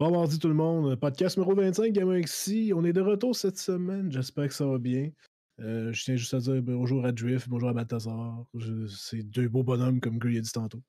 [0.00, 2.72] Bon mardi tout le monde, podcast numéro 25 GameXC.
[2.72, 5.10] On est de retour cette semaine, j'espère que ça va bien.
[5.58, 8.44] Euh, je tiens juste à dire bonjour à Drift, bonjour à Balthazar.
[8.88, 10.80] C'est deux beaux bonhommes comme Gray a dit tantôt.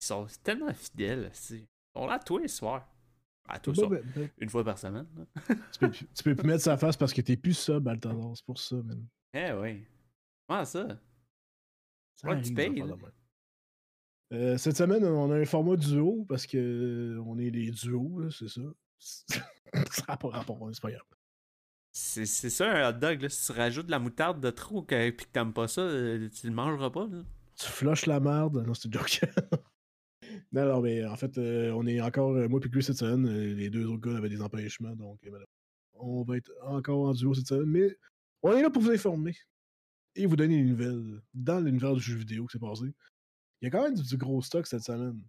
[0.00, 1.32] Ils sont tellement fidèles.
[1.96, 2.88] On l'a tous les soirs.
[3.48, 4.30] À tous les ben, ben.
[4.38, 5.08] Une fois par semaine.
[5.72, 8.36] tu, peux, tu peux plus mettre sa face parce que t'es plus ça, Balthazar.
[8.36, 9.04] C'est pour ça, man.
[9.34, 9.84] Eh oui.
[10.46, 10.86] Comment ça?
[12.14, 12.84] ça tu payes.
[14.32, 18.30] Euh, cette semaine, on a un format duo parce que euh, on est les duos,
[18.30, 18.60] c'est ça.
[18.98, 21.02] ça n'a pas rapport, c'est pas grave.
[21.92, 23.28] C'est ça un hot dog, là.
[23.28, 26.46] si tu rajoutes de la moutarde de trop et que t'aimes pas ça, euh, tu
[26.46, 27.08] le mangeras pas.
[27.08, 27.24] Là.
[27.56, 28.64] Tu flushes la merde?
[28.64, 29.20] Non, c'est une joke.
[30.52, 34.08] non, non, mais en fait, on est encore, moi et cette semaine, les deux autres
[34.08, 35.18] gars avaient des empêchements, donc
[35.94, 37.96] on va être encore en duo cette semaine, mais
[38.42, 39.34] on est là pour vous informer
[40.14, 42.84] et vous donner des nouvelles dans l'univers du jeu vidéo qui s'est passé.
[43.60, 45.20] Il y a quand même du, gros stock cette semaine.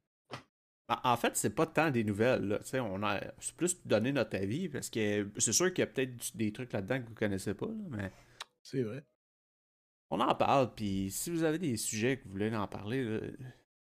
[1.04, 2.60] En fait, c'est pas tant des nouvelles.
[2.74, 6.36] On a c'est plus donner notre avis parce que c'est sûr qu'il y a peut-être
[6.36, 8.12] des trucs là-dedans que vous connaissez pas, mais.
[8.64, 9.04] C'est vrai.
[10.10, 13.22] On en parle, puis si vous avez des sujets que vous voulez en parler,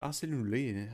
[0.01, 0.87] lancez-nous-les.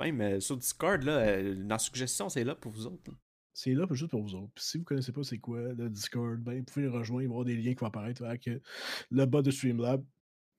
[0.00, 3.10] Même euh, sur Discord, là, euh, dans suggestion, c'est là pour vous autres.
[3.52, 4.52] C'est là juste pour vous autres.
[4.56, 7.32] si vous connaissez pas c'est quoi le Discord, ben, vous pouvez le rejoindre, il va
[7.32, 8.48] y avoir des liens qui vont apparaître avec
[9.10, 10.04] le bas de Streamlab.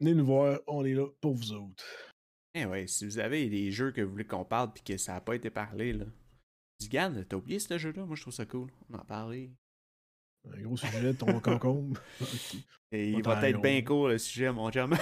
[0.01, 1.83] Venez nous voir, on est là pour vous autres.
[2.55, 5.13] Eh ouais, si vous avez des jeux que vous voulez qu'on parle puis que ça
[5.13, 6.05] n'a pas été parlé, là.
[6.79, 8.05] Dis, garde, t'as oublié ce jeu-là?
[8.05, 8.71] Moi, je trouve ça cool.
[8.89, 9.51] On en parlait.
[10.51, 12.01] Un gros sujet de ton concombre.
[12.91, 14.95] Et il va être bien court, le sujet, mon chum.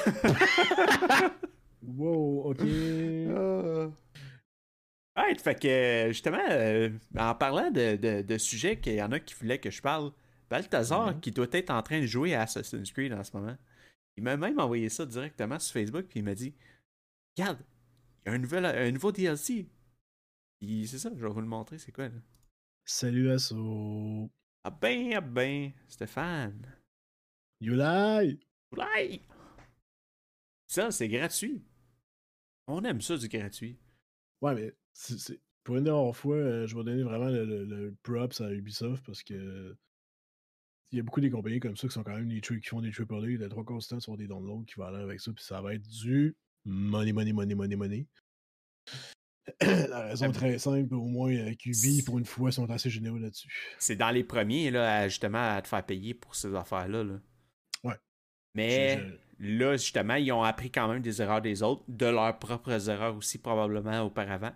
[1.84, 2.62] wow, ok.
[2.64, 3.92] Uh...
[5.39, 9.36] fait que, justement, euh, en parlant de, de, de sujets qu'il y en a qui
[9.36, 10.11] voulaient que je parle,
[10.50, 13.56] Balthazar, qui doit être en train de jouer à Assassin's Creed en ce moment,
[14.17, 16.56] il m'a même envoyé ça directement sur Facebook, puis il m'a dit
[17.38, 17.64] Regarde,
[18.26, 19.70] il y a un, nouvel, un nouveau DLC.
[20.60, 22.16] C'est ça, je vais vous le montrer, c'est quoi là?
[22.84, 24.32] Salut Asso.
[24.64, 26.66] Ah ben, ah ben, Stéphane.
[27.60, 28.40] You lie!
[28.72, 29.22] You lie!
[30.66, 31.64] Ça, c'est gratuit.
[32.66, 33.78] On aime ça du gratuit.
[34.42, 38.52] Ouais, mais c'est, pour une dernière fois, euh, je vais donner vraiment le, props à
[38.52, 39.78] Ubisoft parce que
[40.92, 42.70] il y a beaucoup des compagnies comme ça qui sont quand même des trucs qui
[42.70, 45.32] font des triple A, des trois constants sur des downloads qui vont aller avec ça,
[45.34, 46.36] puis ça va être du
[46.67, 48.08] money, money, money, money, money.
[49.61, 53.50] La raison très simple, au moins QB, pour une fois, sont assez généreux là-dessus.
[53.80, 57.04] C'est dans les premiers, là, justement, à te faire payer pour ces affaires-là.
[57.04, 57.20] Là.
[57.83, 57.95] Ouais.
[58.54, 59.02] Mais
[59.39, 63.16] là, justement, ils ont appris quand même des erreurs des autres, de leurs propres erreurs
[63.16, 64.54] aussi, probablement, auparavant.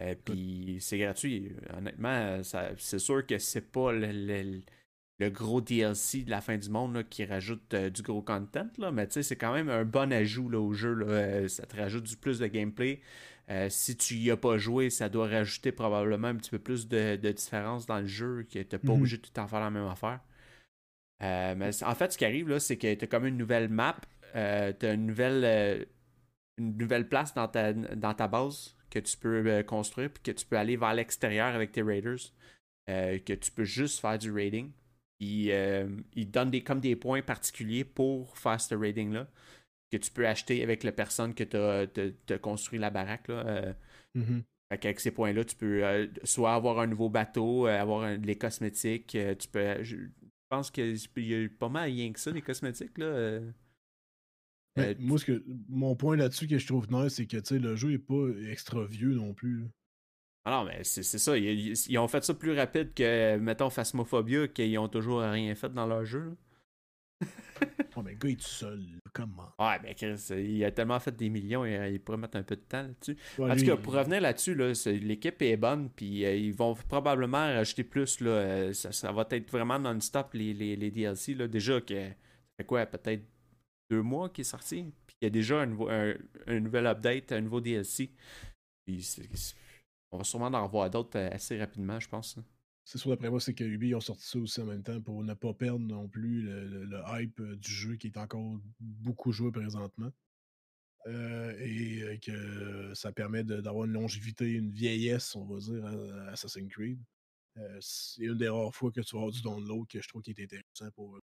[0.00, 1.52] Euh, puis c'est gratuit.
[1.76, 4.62] Honnêtement, c'est sûr que c'est pas le le
[5.30, 9.06] gros DLC de la fin du monde qui rajoute euh, du gros content, là, mais
[9.06, 10.94] tu sais, c'est quand même un bon ajout là, au jeu.
[10.94, 11.06] Là.
[11.06, 13.00] Euh, ça te rajoute du plus de gameplay.
[13.50, 16.88] Euh, si tu y as pas joué, ça doit rajouter probablement un petit peu plus
[16.88, 18.98] de, différence dans le jeu, que tu pas mhm.
[18.98, 20.20] obligé de tout en faire la même affaire.
[21.20, 23.96] mais en fait, ce qui arrive, là, c'est que tu as comme une nouvelle map,
[24.32, 25.86] tu as une nouvelle,
[26.58, 30.46] une nouvelle place dans ta, dans ta base que tu peux construire, puis que tu
[30.46, 32.32] peux aller vers l'extérieur avec tes raiders,
[32.86, 34.70] que tu peux juste faire du raiding.
[35.50, 39.28] Euh, il, donne des, comme des points particuliers pour faire ce raiding-là
[39.90, 43.28] que tu peux acheter avec la personne que tu as, construit la baraque.
[43.28, 43.46] Là.
[43.46, 43.72] Euh.
[44.16, 44.42] Mm-hmm.
[44.70, 49.16] Avec ces points-là, tu peux euh, soit avoir un nouveau bateau, avoir des cosmétiques.
[49.38, 49.82] tu peux.
[49.82, 49.96] Je
[50.48, 52.96] pense qu'il y a pas mal rien que ça, des cosmétiques.
[52.96, 53.40] Là.
[54.98, 57.98] moi, ce que, mon point là-dessus que je trouve nice, c'est que le jeu est
[57.98, 59.66] pas extra vieux non plus.
[60.44, 61.36] Ah non, mais c'est ça.
[61.38, 65.86] Ils, ont fait ça plus rapide que, mettons, Phasmophobia, qu'ils ont toujours rien fait dans
[65.86, 66.36] leur jeu.
[67.96, 68.82] oh, mais le gars est tout seul.
[69.12, 69.52] Comment?
[69.58, 72.62] Ouais, mais Chris, il a tellement fait des millions, il, pourrait mettre un peu de
[72.62, 73.16] temps là-dessus.
[73.38, 77.38] en tout cas, pour revenir là-dessus, là, l'équipe est bonne, puis euh, ils vont probablement
[77.38, 78.20] rajouter plus.
[78.20, 81.34] Là, euh, ça, va être vraiment non-stop les, les, les, DLC.
[81.34, 81.46] Là.
[81.46, 82.14] Déjà, que, ça
[82.58, 83.22] fait quoi, peut-être
[83.90, 86.14] deux mois qu'il est sorti, puis il y a déjà un, un,
[86.48, 88.10] un nouvel update, un nouveau DLC.
[88.84, 89.06] Puis
[90.12, 92.36] on va sûrement en revoir d'autres euh, assez rapidement, je pense.
[92.38, 92.44] Hein.
[92.84, 95.22] C'est sûr, d'après moi, c'est que Ubi ont sorti ça aussi en même temps pour
[95.22, 99.50] ne pas perdre non plus le, hype euh, du jeu qui est encore beaucoup joué
[99.50, 100.10] présentement.
[101.06, 106.70] Euh, et que ça permet d'avoir une longévité, une vieillesse, on va dire, à, Assassin's
[106.70, 107.00] Creed.
[107.80, 110.30] c'est une des rares fois que tu vas avoir du download que je trouve qui
[110.30, 111.18] est intéressant pour,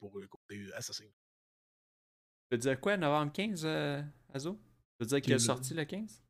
[0.00, 1.12] pour le côté Assassin's Creed.
[2.50, 3.64] Tu veux dire quoi, novembre 15,
[4.32, 4.54] Azo?
[4.54, 6.25] Tu veux dire qu'il est sorti le 15?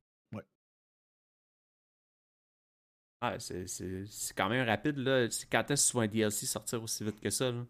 [3.20, 5.26] Ah, c'est quand même rapide, là.
[5.50, 7.66] Quand est-ce que tu vois un DLC sortir aussi vite que ça, là?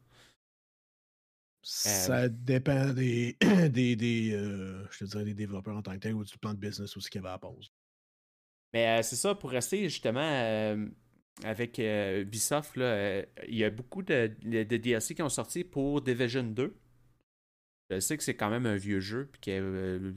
[1.63, 3.37] Ça euh, dépend des,
[3.71, 6.55] des, des euh, je te dirais des développeurs en tant que tel ou du plan
[6.55, 7.73] de business aussi qu'il y avait à la pause.
[8.73, 10.87] Mais c'est ça, pour rester justement
[11.43, 16.77] avec Ubisoft, il y a beaucoup de, de, DLC qui ont sorti pour Division 2.
[17.91, 20.13] Je sais que c'est quand même un vieux jeu, puis que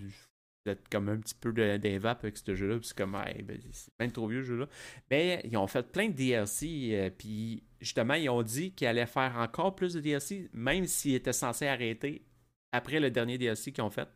[0.89, 4.27] comme un petit peu d'invap avec ce jeu-là, puis c'est comme, ben, c'est même trop
[4.27, 4.67] vieux ce jeu-là.
[5.09, 9.35] Mais ils ont fait plein de DLC, puis justement, ils ont dit qu'ils allaient faire
[9.37, 12.23] encore plus de DLC, même s'ils étaient censés arrêter
[12.71, 14.09] après le dernier DLC qu'ils ont fait.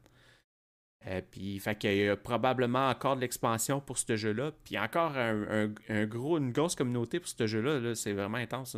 [1.07, 4.51] Euh, puis, fait qu'il y a probablement encore de l'expansion pour ce jeu-là.
[4.63, 7.95] Puis encore un, gros, une grosse communauté pour ce jeu-là.
[7.95, 8.77] c'est vraiment intense.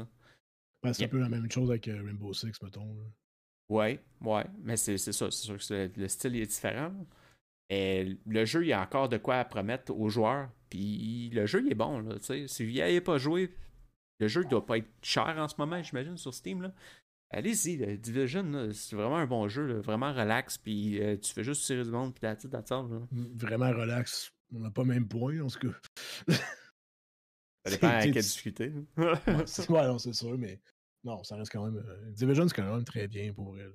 [0.91, 2.97] c'est un peu la même chose avec euh, Rainbow Six, mettons.
[3.69, 4.45] Ouais, ouais.
[4.63, 5.29] Mais c'est, ça.
[5.31, 6.91] C'est sûr que le, style est différent.
[7.69, 10.49] Le jeu, il y a encore de quoi promettre aux joueurs.
[10.69, 11.99] Puis le jeu, il est bon.
[11.99, 13.53] Là, si vous n'y avez pas joué,
[14.19, 16.61] le jeu ne doit pas être cher en ce moment, j'imagine, sur Steam.
[16.61, 16.73] Là.
[17.31, 21.83] Allez-y, Division, c'est vraiment un bon jeu, vraiment relax, puis euh, tu fais juste tirer
[21.83, 23.07] du monde, puis tête d'attendre.
[23.11, 24.31] Vraiment relax.
[24.53, 25.75] On n'a pas même point, en ce cas.
[27.65, 28.71] Ça dépend à quelle difficulté.
[28.97, 29.47] ouais,
[29.97, 30.61] c'est sûr, mais
[31.03, 31.83] non, ça reste quand même.
[31.85, 33.73] Euh, Division, c'est quand même très bien pour elle.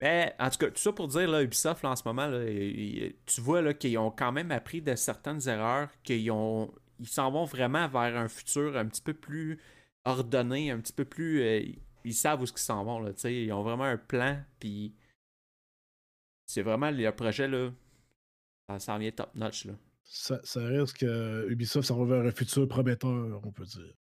[0.00, 2.44] Ben, en tout cas, tout ça pour dire, là, Ubisoft, en ce moment, là,
[3.26, 7.44] tu vois qu'ils ont quand même appris de certaines erreurs, qu'ils ont, ils s'en vont
[7.44, 9.58] vraiment vers un futur un petit peu plus
[10.04, 11.42] ordonné, un petit peu plus.
[11.42, 11.62] Euh,
[12.04, 13.00] ils savent où ils s'en vont.
[13.00, 14.94] Là, ils ont vraiment un plan, puis
[16.46, 17.72] c'est vraiment le projet, là,
[18.68, 19.64] ça s'en vient top notch.
[19.64, 19.74] Là.
[20.04, 23.94] Ça, ça reste que Ubisoft s'en va vers un futur prometteur, on peut dire.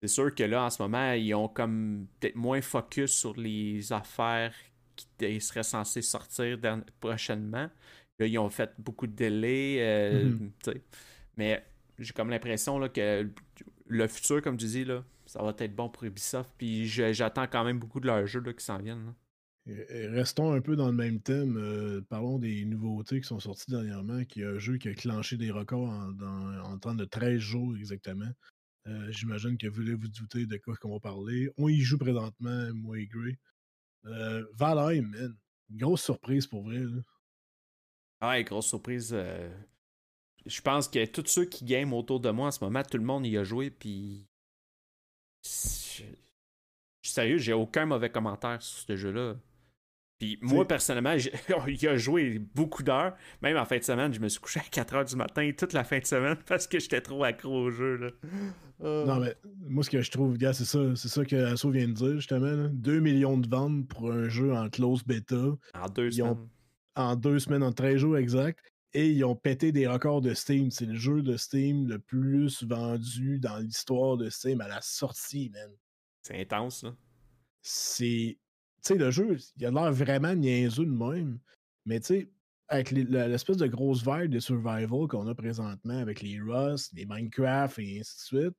[0.00, 3.92] C'est sûr que là, en ce moment, ils ont comme peut-être moins focus sur les
[3.92, 4.54] affaires
[5.18, 6.58] qui seraient censées sortir
[7.00, 7.70] prochainement.
[8.18, 9.76] Là, ils ont fait beaucoup de délais.
[9.80, 10.80] Euh, mm-hmm.
[11.36, 11.64] Mais
[11.98, 13.30] j'ai comme l'impression que
[13.86, 16.50] le futur, comme tu dis, là, ça va être bon pour Ubisoft.
[16.58, 19.14] Puis j'attends quand même beaucoup de leurs jeux qui s'en viennent.
[19.66, 21.58] Restons un peu dans le même thème.
[21.58, 24.24] Euh, parlons des nouveautés qui sont sorties dernièrement.
[24.24, 28.30] Qui a un jeu qui a clenché des records en, temps de 13 jours exactement.
[28.86, 31.50] Euh, j'imagine que vous voulez vous douter de quoi qu'on va parler.
[31.58, 33.36] On y joue présentement, moi et Gray.
[34.06, 35.36] Euh, Valheim, man.
[35.70, 36.80] Grosse surprise pour vrai.
[38.22, 39.10] Ouais, grosse surprise.
[39.12, 39.50] Euh,
[40.46, 43.04] je pense que tous ceux qui game autour de moi en ce moment, tout le
[43.04, 44.26] monde y a joué, puis.
[45.44, 46.04] Je...
[47.02, 49.36] Sérieux, j'ai aucun mauvais commentaire sur ce jeu-là.
[50.18, 51.14] Puis moi, personnellement,
[51.68, 53.14] il a joué beaucoup d'heures.
[53.40, 55.72] Même en fin de semaine, je me suis couché à 4 heures du matin toute
[55.72, 57.96] la fin de semaine parce que j'étais trop accro au jeu.
[57.96, 58.10] Là.
[58.80, 59.06] Euh.
[59.06, 59.36] Non, mais
[59.68, 62.16] moi, ce que je trouve, gars, c'est ça, c'est ça que Asso vient de dire,
[62.16, 62.68] justement.
[62.72, 65.56] 2 millions de ventes pour un jeu en close beta.
[65.74, 66.48] En deux semaines.
[66.96, 68.60] En deux semaines, en 13 jours exact.
[68.94, 70.70] Et ils ont pété des records de Steam.
[70.70, 75.50] C'est le jeu de Steam le plus vendu dans l'histoire de Steam à la sortie,
[75.50, 75.70] man.
[76.22, 76.94] C'est intense, là.
[77.62, 78.38] C'est
[78.82, 81.38] sais, le jeu, il a l'air vraiment niaiseux de même.
[81.84, 82.30] Mais tu sais,
[82.68, 87.78] avec l'espèce de grosse vibe de survival qu'on a présentement avec les Rust, les Minecraft
[87.78, 88.56] et ainsi de suite,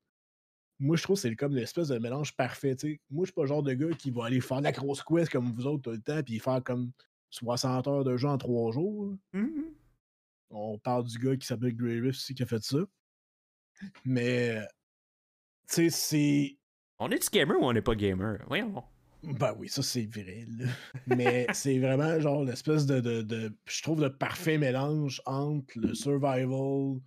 [0.79, 2.75] moi je trouve que c'est comme l'espèce de mélange parfait.
[2.77, 2.99] sais.
[3.09, 5.03] Moi, je suis pas le genre de gars qui va aller faire de la grosse
[5.03, 6.91] quest comme vous autres tout le temps, puis faire comme
[7.29, 9.15] 60 heures de jeu en 3 jours.
[9.33, 9.61] Mmh
[10.51, 12.79] on parle du gars qui s'appelle Grey Rift aussi qui a fait ça.
[14.03, 14.59] Mais,
[15.67, 16.57] tu sais, c'est.
[16.97, 18.39] On est-tu gamer ou on n'est pas gamer?
[18.47, 18.83] Voyons.
[19.23, 20.45] Ben oui, ça c'est vrai.
[21.07, 26.99] Mais c'est vraiment genre l'espèce de, de, je trouve, de parfait mélange entre le survival,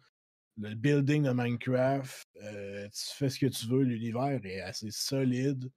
[0.58, 2.28] le building de Minecraft.
[2.42, 5.70] Euh, tu fais ce que tu veux, l'univers est assez solide.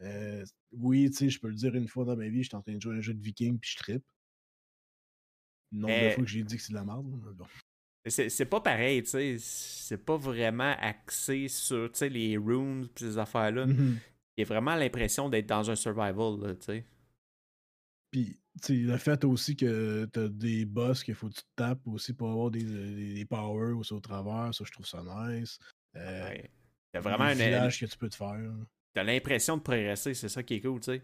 [0.00, 2.62] Euh, oui, tu sais, je peux le dire une fois dans ma vie, j'étais en
[2.62, 4.04] train de jouer un jeu de viking puis je trippe.
[5.70, 7.06] Non, de fois que j'ai dit que c'est de la merde.
[8.06, 9.36] C'est pas pareil, tu sais.
[9.38, 13.66] C'est pas vraiment axé sur les runes et ces affaires-là.
[13.66, 13.96] Mm-hmm
[14.38, 16.86] y a vraiment l'impression d'être dans un survival, tu sais.
[18.10, 21.86] Puis, tu le fait aussi que t'as des boss qu'il faut que tu te tapes
[21.86, 25.58] aussi pour avoir des, des, powers aussi au travers, ça, je trouve ça nice.
[25.96, 26.50] Euh, ouais.
[26.92, 28.52] T'as vraiment un village que tu peux te faire.
[28.92, 31.02] T'as l'impression de progresser, c'est ça qui est cool, tu sais.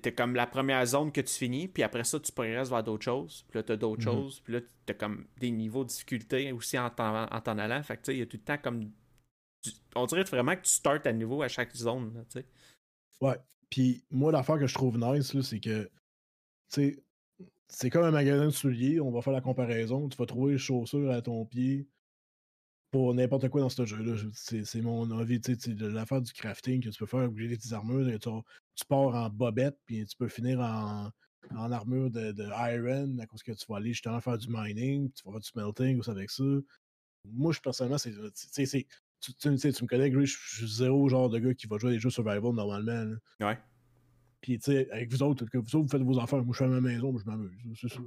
[0.00, 3.04] T'es comme la première zone que tu finis, puis après ça, tu progresses vers d'autres
[3.04, 3.44] choses.
[3.48, 4.04] Puis là, t'as d'autres mm-hmm.
[4.04, 4.40] choses.
[4.40, 7.82] Puis là, t'as comme des niveaux de difficulté aussi en t'en allant.
[7.82, 8.90] Fait que, tu sais, il y a tout le temps comme
[9.94, 12.24] on dirait vraiment que tu startes à nouveau à chaque zone.
[12.30, 12.46] tu sais.
[13.20, 13.36] ouais.
[13.70, 15.90] Puis moi, l'affaire que je trouve nice, c'est que,
[16.68, 19.00] c'est comme un magasin de souliers.
[19.00, 20.08] On va faire la comparaison.
[20.08, 21.86] Tu vas trouver les chaussures à ton pied
[22.90, 24.16] pour n'importe quoi dans ce jeu-là.
[24.32, 25.38] C'est mon avis.
[25.38, 28.06] De l'affaire du crafting que tu peux faire avec des armures.
[28.18, 28.30] Tu,
[28.74, 31.10] tu, pars en bobette, puis tu peux finir en,
[31.54, 32.32] en armure de,
[32.72, 35.48] iron, à cause que tu vas aller justement faire du mining, tu vas faire du
[35.48, 36.44] smelting aussi avec ça.
[37.24, 38.88] Moi, je personnellement, c'est
[39.20, 41.90] tu, tu, tu, me connais, Gris, je suis zéro genre de gars qui va jouer
[41.90, 43.16] à des jeux survival normalement.
[43.40, 43.58] Ouais.
[44.40, 46.56] Puis, tu sais, avec vous autres, que vous autres, vous faites vos affaires, moi, je
[46.56, 47.52] suis à ma maison, moi, je m'amuse.
[47.80, 48.00] C'est ça.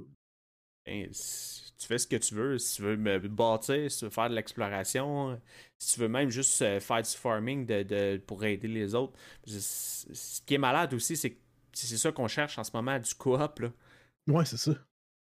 [0.86, 2.58] Ben, tu tu fais ce que tu veux.
[2.58, 5.40] Si tu veux me bâtir, si tu veux faire de l'exploration,
[5.78, 9.14] si tu veux même juste euh, faire du farming de, pour aider les autres.
[9.46, 11.38] Ce qui est malade aussi, c'est que
[11.72, 13.58] c'est ça qu'on cherche en ce moment, du coop.
[13.58, 13.72] Là.
[14.28, 14.72] Ouais, c'est ça.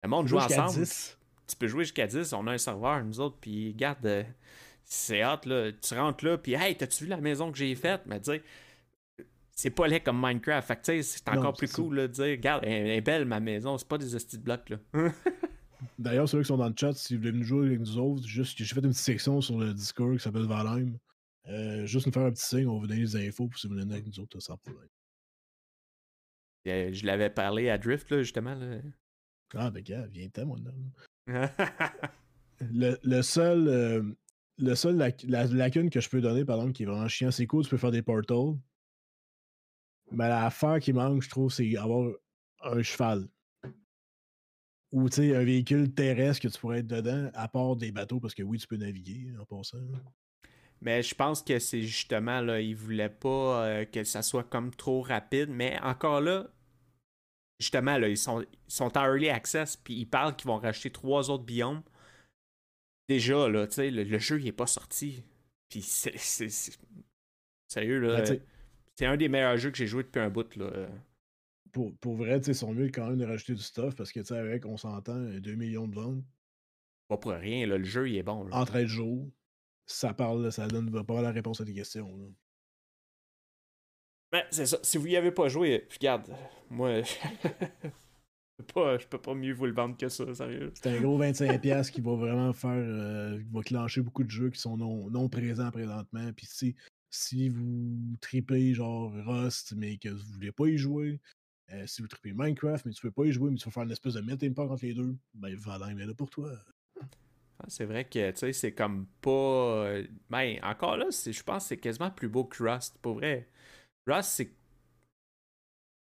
[0.03, 0.85] Le monde joue ensemble.
[1.47, 4.23] Tu peux jouer jusqu'à 10, on a un serveur, nous autres, puis garde, euh,
[4.83, 5.71] c'est hâte, là.
[5.71, 8.01] Tu rentres là, puis hey, t'as-tu vu la maison que j'ai faite?
[8.05, 8.41] Mais dire,
[9.51, 10.67] c'est pas laid comme Minecraft.
[10.67, 13.87] Fait que c'est encore plus cool de dire, regarde, elle, est belle ma maison, c'est
[13.87, 14.77] pas des hosties de blocs, là.
[15.99, 18.25] D'ailleurs, ceux qui sont dans le chat, si vous voulez nous jouer avec nous autres,
[18.25, 20.97] juste, j'ai fait une petite section sur le Discord qui s'appelle Valheim.
[21.49, 23.67] Euh, juste nous faire un petit signe, on va vous donner les infos pour si
[23.67, 24.87] vous venez avec nous autres, sans problème.
[26.65, 28.55] je l'avais parlé à Drift, là, justement.
[28.55, 28.77] Là.
[29.55, 30.91] Ah, ben, gars, viens-t'en, mon homme.
[32.71, 34.03] le, le, seul, euh,
[34.57, 37.47] le seul la, lacune que je peux donner, par exemple, qui est vraiment chiant, c'est
[37.47, 38.55] cool, tu peux faire des portals.
[40.11, 42.11] Mais l'affaire qui manque, je trouve, c'est avoir
[42.63, 43.27] un cheval.
[44.91, 48.19] Ou tu sais, un véhicule terrestre que tu pourrais être dedans, à part des bateaux,
[48.19, 49.79] parce que oui, tu peux naviguer en passant.
[50.81, 54.69] Mais je pense que c'est justement là, ils voulaient pas euh, que ça soit comme
[54.69, 55.49] trop rapide.
[55.49, 56.47] Mais encore là,
[57.59, 60.91] justement, là, ils sont, ils sont en early access, puis ils parlent qu'ils vont racheter
[60.91, 61.81] trois autres biomes.
[63.07, 65.23] Déjà, là, tu sais, le, jeu, il est pas sorti.
[65.69, 66.17] Puis c'est.
[67.67, 68.21] Sérieux, là.
[68.21, 68.41] Ben,
[68.95, 70.87] c'est un des meilleurs jeux que j'ai joué depuis un bout, là.
[71.71, 74.11] Pour, pour vrai, tu sais, ils sont mieux quand même de rajouter du stuff parce
[74.11, 76.23] que, tu sais, avec, on s'entend, 2 millions de ventes.
[77.07, 78.43] Pas pour rien, là, le jeu, il est bon.
[78.43, 78.55] Là.
[78.55, 79.27] En 13 jours,
[79.85, 82.15] ça parle, ça donne pas la réponse à tes questions.
[82.15, 82.25] Là.
[84.31, 84.79] Ben, c'est ça.
[84.81, 86.35] Si vous y avez pas joué, regarde,
[86.69, 87.01] moi,
[88.57, 90.71] peux pas, je peux pas mieux vous le vendre que ça, sérieux.
[90.75, 92.71] C'est un gros 25$ qui va vraiment faire.
[92.71, 96.31] Euh, qui va clencher beaucoup de jeux qui sont non, non présents présentement.
[96.35, 96.75] Puis si,
[97.09, 101.19] si vous tripez genre Rust, mais que vous voulez pas y jouer,
[101.71, 103.83] euh, si vous tripez Minecraft, mais tu veux pas y jouer, mais tu veux faire
[103.83, 106.51] une espèce de melting pot entre les deux, ben Valheim est là pour toi.
[107.59, 109.29] Ah, c'est vrai que tu sais, c'est comme pas.
[109.85, 113.49] Euh, ben, encore là, je pense que c'est quasiment plus beau que Rust, pour vrai.
[114.05, 114.53] Rust, c'est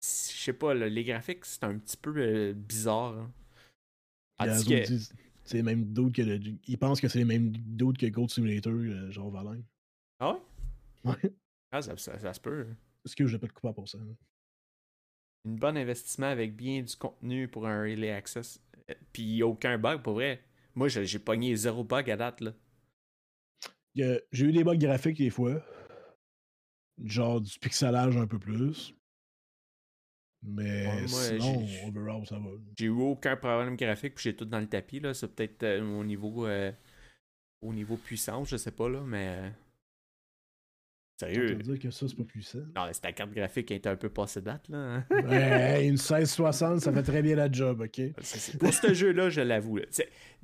[0.02, 3.18] je sais pas, les graphiques, c'est un petit peu euh, bizarre.
[3.18, 3.32] Hein.
[5.44, 6.40] C'est même d'autres que le...
[6.68, 9.64] Ils pensent que c'est les mêmes d'autres que Gold Simulator, euh, genre Valheim.
[10.20, 10.40] Ah ouais?
[11.06, 11.34] Ouais.
[11.72, 12.68] Ah, ça, ça, se peut.
[13.06, 13.98] Est-ce que je n'ai pas de coupable pour ça?
[13.98, 14.16] Hein.
[15.46, 18.62] Un bon investissement avec bien du contenu pour un Relay Access.
[18.90, 20.44] Euh, puis aucun bug, pour vrai.
[20.76, 22.54] Moi, j'ai pogné zéro bug à date, là.
[23.96, 25.62] J'ai eu des bugs graphiques des fois.
[27.04, 28.94] Genre du pixelage un peu plus.
[30.42, 32.50] Mais sinon, overall, ça va.
[32.78, 35.00] J'ai eu aucun problème graphique, puis j'ai tout dans le tapis.
[35.00, 35.14] là.
[35.14, 36.72] C'est peut-être euh, au niveau euh,
[37.62, 39.28] au niveau puissance, je sais pas, là, mais.
[39.28, 39.50] Euh,
[41.20, 41.58] sérieux.
[41.58, 42.60] Tu dire que ça, c'est pas puissant.
[42.74, 45.04] Non, c'est ta carte graphique qui est un peu passée date, là.
[45.10, 48.14] ouais, une 1660, ça fait très bien la job, ok?
[48.60, 49.80] Pour ce jeu-là, je l'avoue.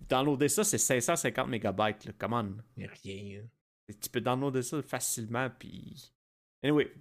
[0.10, 1.94] Downloader ça, c'est 550 MB, là.
[2.18, 2.58] Come on.
[2.78, 3.40] rien.
[3.40, 3.94] Hein.
[4.02, 6.12] Tu peux downloader ça facilement, puis.
[6.62, 6.92] Anyway,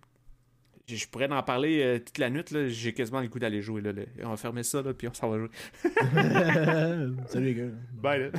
[0.87, 2.43] je pourrais en parler euh, toute la nuit.
[2.69, 3.81] J'ai quasiment le goût d'aller jouer.
[3.81, 5.51] Là, On va fermer ça, là, puis on s'en va jouer.
[7.29, 7.71] Salut les gars.
[7.93, 8.33] Bye.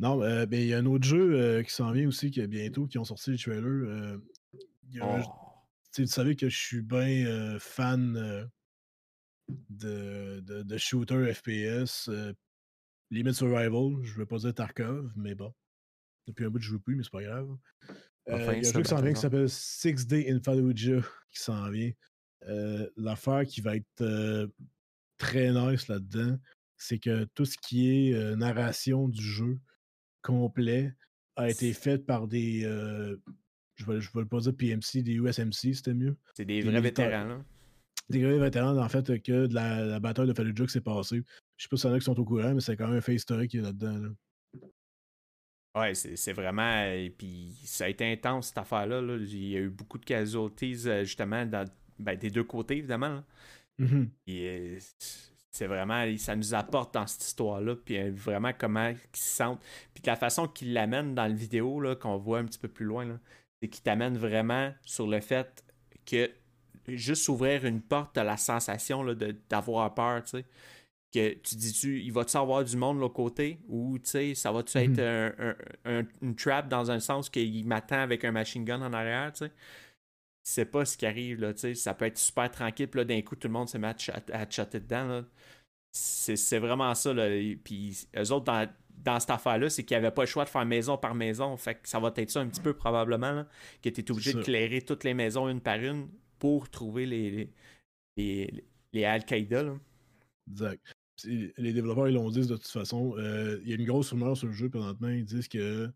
[0.00, 2.40] Non, euh, ben, il y a un autre jeu euh, qui s'en vient aussi, qui
[2.40, 4.18] est bientôt, qui ont sorti le trailer.
[5.00, 5.18] Oh.
[5.94, 8.48] Tu savais que je suis bien fan
[9.68, 12.10] de, de, de, shooter FPS.
[13.10, 15.52] Limit Survival, je veux pas dire Tarkov, mais bon.
[16.26, 17.56] Depuis un bout, je joue plus, mais c'est pas grave.
[18.28, 21.00] Euh, il y a un jeu qui s'en vient qui s'appelle Six Day in Fallujah
[21.30, 21.90] qui s'en vient.
[22.48, 24.46] Euh, l'affaire qui va être euh,
[25.18, 26.38] très nice là-dedans,
[26.76, 29.58] c'est que tout ce qui est narration du jeu
[30.22, 30.94] complet
[31.36, 32.62] a été fait par des.
[33.74, 36.16] je ne vais, pas dire PMC, des USMC, c'était mieux.
[36.34, 37.44] C'est des, vrais vétérans, là.
[38.08, 41.22] Des vrais vétérans, en fait, que de la, bataille de Fallujah qui s'est passée.
[41.56, 42.98] Je sais pas si y en a qui sont au courant, mais c'est quand même
[42.98, 43.96] un fait historique qui est là-dedans.
[43.96, 44.08] Là.
[45.74, 46.84] Ouais, c'est vraiment.
[46.84, 49.00] Et puis ça a été intense cette affaire-là.
[49.18, 51.66] Il y a eu beaucoup de casualties, euh, justement, dans,
[51.98, 53.22] ben, des deux côtés, évidemment.
[53.80, 54.08] Mm-hmm.
[54.26, 54.78] Et euh,
[55.50, 56.04] c'est vraiment.
[56.18, 57.74] Ça nous apporte dans cette histoire-là.
[57.76, 59.62] Puis euh, vraiment comment ils se sentent.
[59.94, 63.18] Puis la façon qu'ils l'amènent dans la vidéo, qu'on voit un petit peu plus loin,
[63.60, 65.64] c'est qu'ils t'amènent vraiment sur le fait
[66.04, 66.30] que
[66.88, 69.06] juste ouvrir une porte, à la sensation
[69.48, 70.44] d'avoir peur, tu sais
[71.12, 73.58] que tu dis-tu, il va-tu avoir du monde de l'autre côté?
[73.68, 75.54] Ou tu sais, ça va-tu être mhm.
[75.84, 79.46] un, une trap dans un sens qu'il m'attend avec un machine gun en arrière, tu
[79.46, 79.52] sais?
[80.44, 81.74] C'est pas ce qui arrive, là, tu sais.
[81.74, 84.50] Ça peut être super tranquille, puis là, d'un coup, tout le monde se met à,
[84.50, 85.24] chatter dedans, là.
[85.92, 87.28] C'est vraiment ça, là.
[87.62, 88.66] Puis eux autres, dans,
[89.04, 91.56] dans cette affaire-là, c'est qu'il n'y avait pas le choix de faire maison par maison.
[91.56, 93.46] Fait que ça va être ça un petit peu, probablement, là,
[93.82, 97.52] que tu es obligé de clairer toutes les maisons une par une pour trouver les,
[98.16, 99.74] les, les, Al-Qaïda, là.
[100.50, 100.92] Exact.
[101.24, 103.14] Les développeurs, ils l'ont dit de toute façon.
[103.18, 105.08] Euh, il y a une grosse rumeur sur le jeu présentement.
[105.08, 105.90] Ils disent que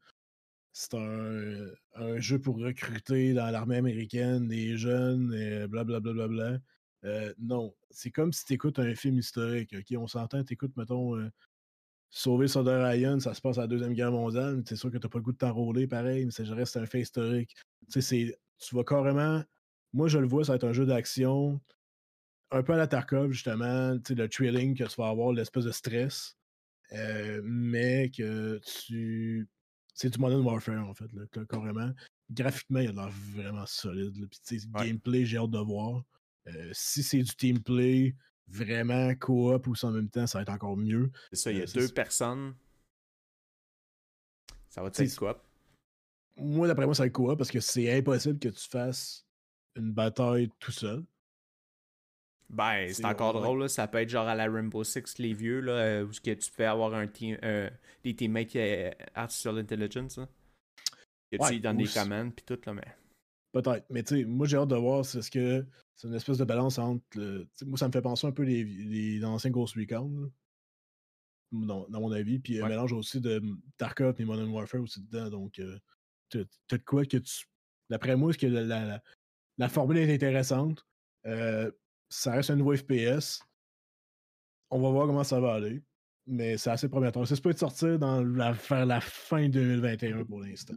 [0.73, 6.12] c'est un, jeu pour recruter dans l'armée américaine des jeunes et blablabla.
[6.12, 6.58] Bla, bla,
[7.02, 9.75] bla, non, c'est comme si tu écoutes un film historique.
[9.78, 9.96] ok?
[9.99, 11.30] On s'entend, tu écoutes, mettons, euh,
[12.11, 14.62] Sauver Soldat Ryan, ça se passe à la Deuxième Guerre mondiale.
[14.66, 17.00] C'est sûr que tu pas le goût de t'enrôler pareil, mais ça reste un fait
[17.00, 17.54] historique.
[17.90, 19.42] Tu vas carrément.
[19.92, 21.61] Moi, je le vois, ça va être un jeu d'action
[22.50, 26.36] un peu à la Tarkov, justement, le thrilling que tu vas avoir, l'espèce de stress,
[26.92, 29.48] euh, mais que tu.
[29.94, 31.90] C'est du Modern Warfare, en fait, là, carrément.
[32.30, 34.28] Graphiquement, il a l'air vraiment solide.
[34.28, 36.04] Puis, gameplay, j'ai hâte de voir.
[36.48, 38.14] Euh, si c'est du teamplay,
[38.46, 41.10] vraiment coop ou en même temps, ça va être encore mieux.
[41.32, 42.54] C'est ça, il y a euh, deux personnes.
[44.68, 45.38] Ça va être coop?
[46.36, 49.26] Moi, d'après moi, ça va être coop parce que c'est impossible que tu fasses
[49.74, 51.04] une bataille tout seul.
[52.48, 55.72] Ben, c'est encore drôle, ça peut être genre à la Rainbow Six, les vieux, là,
[55.72, 57.68] euh, où que tu peux avoir un team, euh,
[58.04, 60.18] des teammates qui euh, Artificial Intelligence.
[60.18, 60.28] Là.
[61.32, 62.86] Que tu dans des commandes puis tout, là, mais.
[63.52, 63.86] Peut-être.
[63.90, 66.44] Mais tu sais, moi j'ai hâte de voir c'est ce que c'est une espèce de
[66.44, 67.02] balance entre.
[67.64, 70.30] moi, ça me fait penser un peu les, les anciens Ghost Recon,
[71.50, 72.38] dans, mon avis.
[72.38, 73.42] Puis un mélange aussi de
[73.78, 75.30] Tarkov et Modern Warfare aussi dedans.
[75.30, 75.60] Donc,
[76.28, 77.46] t'as de quoi que tu.
[77.88, 79.02] D'après moi, que la, la,
[79.58, 80.84] la, formule est intéressante.
[81.24, 81.70] Euh,
[82.08, 83.40] ça reste un nouveau FPS.
[84.70, 85.82] On va voir comment ça va aller.
[86.26, 87.26] Mais c'est assez prometteur.
[87.26, 90.75] Ça se peut être sortir dans la, vers la fin 2021 pour l'instant.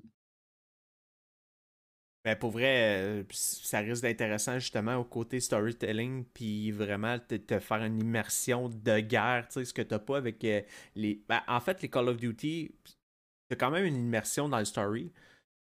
[2.25, 7.36] Ben pour vrai, euh, ça risque d'être intéressant justement au côté storytelling, puis vraiment te,
[7.36, 10.62] te, faire une immersion de guerre, tu sais, ce que t'as pas avec euh,
[10.95, 11.24] les.
[11.29, 12.75] Ben, en fait, les Call of Duty,
[13.48, 15.13] t'as quand même une immersion dans le story,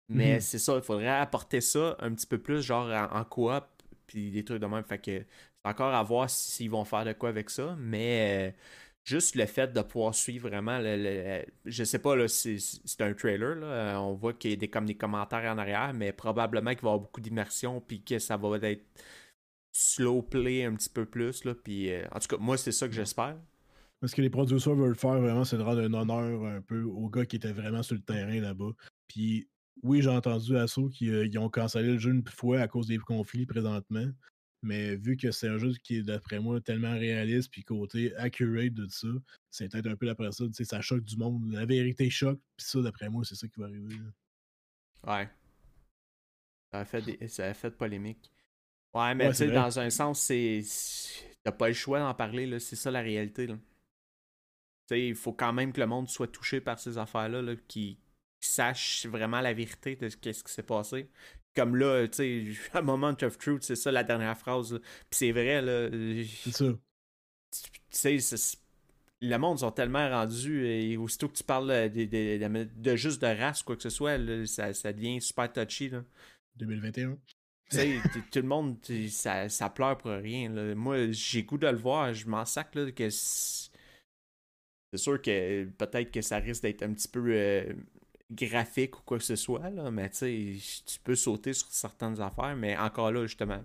[0.09, 0.41] mais mm-hmm.
[0.41, 3.65] c'est ça, il faudrait apporter ça un petit peu plus, genre en, en coop,
[4.09, 4.85] puis des trucs de même.
[4.85, 5.25] Fait que
[5.63, 8.59] c'est encore à voir s'ils vont faire de quoi avec ça, mais euh,
[9.05, 13.67] juste le fait de pouvoir suivre vraiment, le, je sais pas, c'est un trailer, là,
[13.67, 16.83] euh, on voit qu'il y a des, comme des commentaires en arrière, mais probablement qu'il
[16.83, 18.85] va y avoir beaucoup d'immersion, puis que ça va être
[19.73, 22.89] slow play un petit peu plus, là, puis euh, en tout cas, moi, c'est ça
[22.89, 23.37] que j'espère.
[24.03, 27.11] Ce que les producteurs veulent faire vraiment, c'est de rendre un honneur un peu aux
[27.11, 28.71] gars qui étaient vraiment sur le terrain là-bas.
[29.09, 29.47] Puis
[29.83, 33.45] oui, j'ai entendu ceux qui ont cancellé le jeu une fois à cause des conflits
[33.45, 34.07] présentement.
[34.63, 38.75] Mais vu que c'est un jeu qui est, d'après moi, tellement réaliste, puis côté accurate
[38.75, 39.09] de ça,
[39.51, 41.51] c'est peut-être un peu après ça, ça choque du monde.
[41.53, 43.97] La vérité choque, puis ça, d'après moi, c'est ça qui va arriver.
[45.07, 45.29] Ouais.
[46.73, 47.29] Ça a fait, des...
[47.29, 48.31] ça a fait polémique.
[48.93, 50.63] Ouais, mais tu sais, dans un sens, c'est.
[51.43, 52.59] T'as pas le choix d'en parler, là.
[52.61, 53.55] C'est ça la réalité, là.
[53.55, 53.63] Tu
[54.89, 57.99] sais, il faut quand même que le monde soit touché par ces affaires-là, là, qui,
[58.41, 61.09] sache vraiment la vérité de ce qui s'est passé
[61.55, 64.79] comme là, tu sais, un moment of truth, c'est ça la dernière phrase.
[65.11, 65.89] Puis c'est vrai, là.
[66.43, 66.73] C'est ça.
[67.91, 68.59] Tu sais,
[69.23, 73.63] le monde sont tellement rendus, et aussitôt que tu parles de, de, juste de race,
[73.63, 75.91] quoi que ce soit, ça, ça, devient super touchy.
[75.91, 76.05] Là.
[76.57, 77.19] 2021.
[77.71, 78.01] Tu sais,
[78.33, 80.49] tout le monde, ça, ça pleure pour rien.
[80.51, 80.75] Là.
[80.75, 83.71] Moi, j'ai goût de le voir, je m'en sac là, que c'est
[84.95, 87.73] sûr que peut-être que ça risque d'être un petit peu euh,
[88.31, 92.77] graphique ou quoi que ce soit, là, mais tu peux sauter sur certaines affaires, mais
[92.77, 93.65] encore là, justement.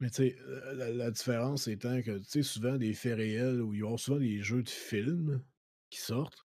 [0.00, 0.36] Mais tu sais,
[0.74, 4.18] la, différence étant que, tu sais, souvent des faits réels où il y a souvent
[4.18, 5.42] des jeux de films
[5.90, 6.46] qui sortent,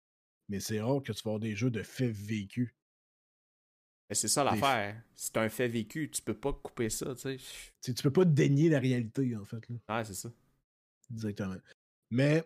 [0.47, 2.73] mais c'est rare que tu vas avoir des jeux de faits vécus.
[4.09, 5.01] Mais c'est ça l'affaire.
[5.15, 7.93] C'est un fait vécu, tu peux pas couper ça, tu sais.
[7.93, 9.67] Tu peux pas dénier la réalité, en fait.
[9.69, 9.75] Là.
[9.89, 10.31] Ouais, c'est ça.
[11.11, 11.57] Exactement.
[12.11, 12.43] Mais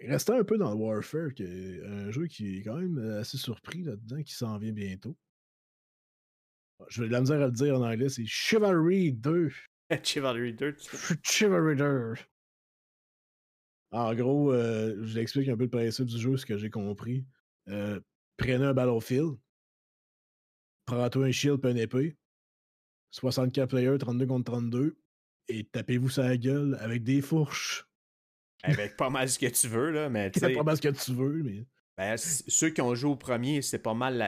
[0.00, 4.22] Restant un peu dans Warfare, qui un jeu qui est quand même assez surpris là-dedans,
[4.22, 5.16] qui s'en vient bientôt.
[6.88, 9.50] Je vais de la misère à le dire en anglais, c'est Chivalry 2.
[10.02, 10.76] Chivalry 2.
[11.22, 12.14] Chivalry 2.
[13.92, 17.24] En gros, euh, je l'explique un peu le principe du jeu, ce que j'ai compris.
[17.68, 18.00] Euh,
[18.36, 19.38] prenez un battlefield,
[20.84, 22.16] prends-toi un shield et une épée,
[23.12, 24.98] 64 players, 32 contre 32,
[25.48, 27.85] et tapez-vous sa gueule avec des fourches.
[28.66, 31.12] Avec pas mal ce que tu veux, là, mais C'est pas mal ce que tu
[31.12, 31.64] veux, mais.
[31.98, 34.22] Ben, ceux qui ont joué au premier, c'est pas mal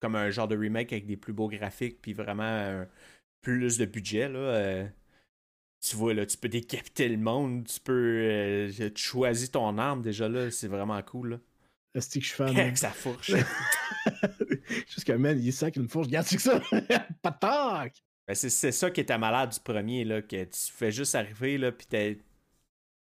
[0.00, 2.84] comme un genre de remake avec des plus beaux graphiques, puis vraiment
[3.42, 4.38] plus de budget, là.
[4.38, 4.88] Euh,
[5.80, 8.20] tu vois, là, tu peux décapiter le monde, tu peux.
[8.22, 11.38] Euh, tu choisis ton arme déjà, là, c'est vraiment cool, là.
[11.94, 13.32] Est-ce que je fais Avec sa fourche.
[14.86, 16.06] Juste que, man, il sac une fourche.
[16.06, 16.62] Regarde, c'est que ça.
[17.22, 18.02] Patac!
[18.26, 21.72] Ben, c'est ça qui était malade du premier, là, que tu fais juste arriver, là,
[21.72, 22.18] puis t'es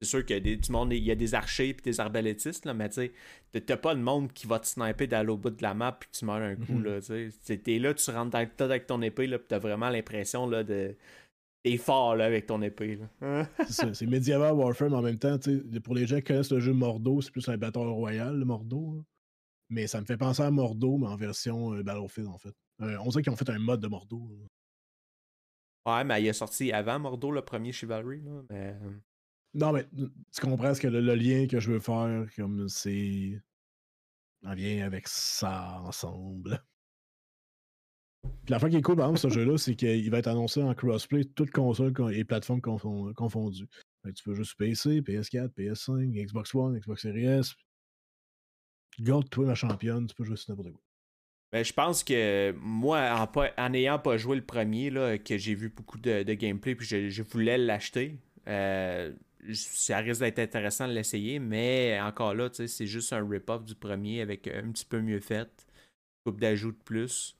[0.00, 2.64] c'est sûr qu'il y a des, monde, il y a des archers et des arbalétistes,
[2.64, 3.11] là, mais tu
[3.52, 5.92] sais, t'as pas de monde qui va te sniper d'aller au bout de la map
[5.92, 6.84] puis tu meurs un coup, mhm.
[6.84, 7.58] là, tu sais.
[7.58, 10.94] T'es là, tu rentres dans avec ton épée, là, pis t'as vraiment l'impression, là, de
[11.64, 13.00] T'es fort là avec ton épée.
[13.68, 15.38] c'est Warfare, mais en même temps,
[15.82, 19.04] pour les gens qui connaissent le jeu Mordo, c'est plus un bâtard royal, le Mordo.
[19.68, 22.54] Mais ça me fait penser à Mordo, mais en version euh, Battlefield, en fait.
[22.80, 24.30] Euh, on sait qu'ils ont fait un mode de Mordo.
[25.84, 28.22] Ouais, mais il est sorti avant Mordo, le premier Chivalry.
[28.22, 28.76] Là, mais...
[29.58, 29.86] Non, mais
[30.32, 33.40] tu comprends ce que le, lien que je veux faire, comme c'est.
[34.44, 36.62] En vient avec ça ensemble.
[38.48, 40.72] La fois qui est cool, par exemple, ce jeu-là, c'est qu'il va être annoncé en
[40.74, 43.66] crossplay, toutes consoles et plateformes confondues.
[44.14, 47.52] tu peux juste PC, PS4, PS5, Xbox One, Xbox Series.
[49.00, 50.82] Garde-toi la championne, tu peux jouer sur n'importe quoi.
[51.50, 55.68] Ben, je pense que moi, en, n'ayant pas joué le premier, là, que j'ai vu
[55.70, 59.12] beaucoup de, gameplay, puis je, voulais l'acheter, euh,
[59.53, 64.20] ça risque d'être intéressant de l'essayer, mais encore là, c'est juste un rip-off du premier
[64.20, 65.66] avec un petit peu mieux fait,
[66.24, 67.37] coupe d'ajout de plus.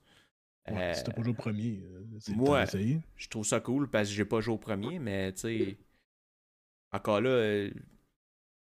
[0.69, 4.25] Ouais, euh, pas joué au premier, euh, moi, je trouve ça cool parce que j'ai
[4.25, 5.77] pas joué au premier, mais tu sais,
[6.91, 7.71] encore là, euh,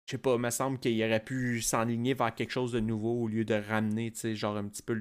[0.06, 3.22] je sais pas, il me semble qu'il aurait pu s'enligner vers quelque chose de nouveau
[3.22, 5.00] au lieu de ramener, tu sais, genre un petit peu.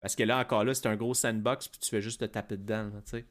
[0.00, 2.56] Parce que là, encore là, c'est un gros sandbox, puis tu fais juste te taper
[2.56, 3.24] dedans, tu sais.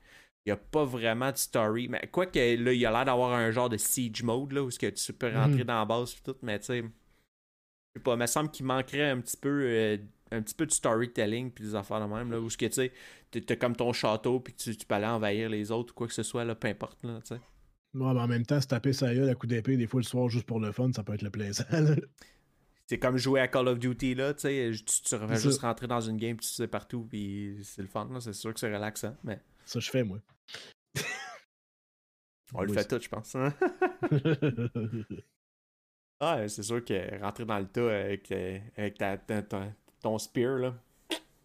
[0.46, 1.88] Il n'y a pas vraiment de story.
[1.88, 4.70] Mais quoi que là, il a l'air d'avoir un genre de siege mode, là, où
[4.70, 5.64] que tu peux rentrer mhm.
[5.64, 6.82] dans la base, et tout, mais tu sais.
[6.82, 9.98] Je sais pas, il me semble qu'il manquerait un petit peu
[10.32, 12.74] un petit peu de storytelling puis des affaires de même là où ce que tu
[12.74, 12.92] sais
[13.32, 16.14] t'as comme ton château puis tu, tu peux aller envahir les autres ou quoi que
[16.14, 17.42] ce soit là peu importe là tu sais
[17.94, 20.46] mais en même temps se taper ça à coup d'épée des fois le soir juste
[20.46, 21.66] pour le fun ça peut être le plaisir
[22.88, 26.02] c'est comme jouer à Call of Duty là tu sais tu, tu juste rentrer dans
[26.02, 28.74] une game puis tu sais partout puis c'est le fun là c'est sûr que c'est
[28.74, 30.20] relaxant mais ça je fais moi
[32.54, 33.54] on le fait tout je pense hein?
[36.20, 39.18] Ah, c'est sûr que rentrer dans le tas avec, euh, avec ta,
[40.02, 40.76] ton spear, là.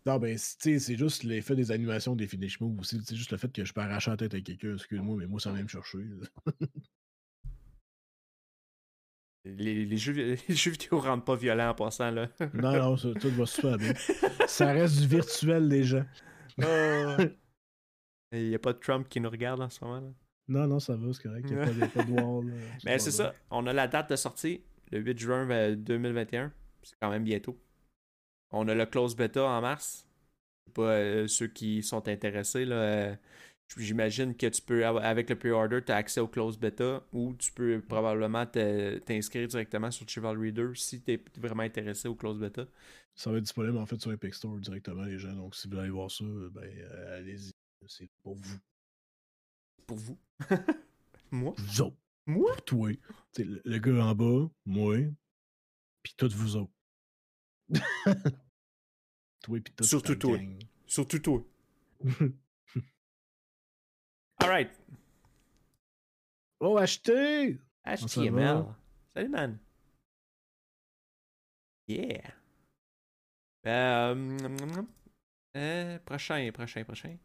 [0.07, 3.01] Non, ben, c'est juste l'effet des animations des finish moves aussi.
[3.05, 4.75] C'est juste le fait que je peux arracher la tête à quelqu'un.
[4.75, 5.99] Excuse-moi, mais moi, ça vient me chercher.
[9.45, 12.29] les, les, jeux, les jeux vidéo rendent pas violents en passant, là.
[12.55, 13.93] non, non, ça, tout va super bien.
[14.47, 16.07] ça reste du virtuel, les gens.
[16.63, 17.17] Oh.
[18.33, 20.12] Il n'y a pas de Trump qui nous regarde en ce moment, là.
[20.49, 21.47] Non, non, ça va, c'est correct.
[21.49, 22.53] Il n'y a, pas de wall.
[22.85, 23.35] Mais c'est ça.
[23.51, 26.45] On a la date de sortie, le 8 juin 2021.
[26.45, 26.49] Euh,
[26.83, 27.57] c'est quand même bientôt.
[28.51, 30.09] On a le close beta en mars.
[30.75, 32.64] Pas euh, ceux qui sont intéressés.
[32.64, 33.14] Là, euh,
[33.77, 37.53] J'imagine que tu peux, avec le pre-order, tu as accès au close beta ou tu
[37.53, 42.66] peux probablement t'inscrire directement sur Chivalry 2 si tu es vraiment intéressé au close beta.
[43.14, 45.35] Ça va être disponible en fait sur Epic Store directement, les gens.
[45.35, 47.53] Donc si vous voulez aller voir ça, ben euh, allez-y.
[47.87, 48.59] C'est pour vous.
[49.87, 50.19] Pour vous.
[51.31, 51.55] moi?
[51.57, 51.97] Vous autres.
[52.27, 52.53] Moi?
[52.55, 52.90] Pour toi.
[53.38, 54.97] le, le gars en bas, moi.
[56.03, 56.73] Puis toutes vous autres.
[59.43, 60.38] toi pis Surtout toi.
[60.87, 61.45] Surtout toi.
[64.38, 64.71] Alright.
[66.61, 67.59] Oh, acheter!
[67.87, 68.66] HTML.
[69.14, 69.59] Salut, man.
[71.87, 72.23] Yeah.
[73.66, 74.38] Euh,
[75.57, 77.19] euh, prochain, prochain, prochain.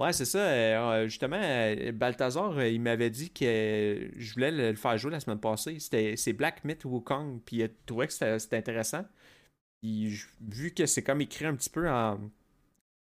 [0.00, 0.38] Ouais, c'est ça.
[0.38, 5.38] Euh, justement, euh, Balthazar, il m'avait dit que je voulais le faire jouer la semaine
[5.38, 5.76] passée.
[5.78, 9.04] C'est Black Myth Wukong, puis il trouvait que c'était intéressant.
[9.82, 12.18] Puis vu que c'est comme écrit un petit peu en,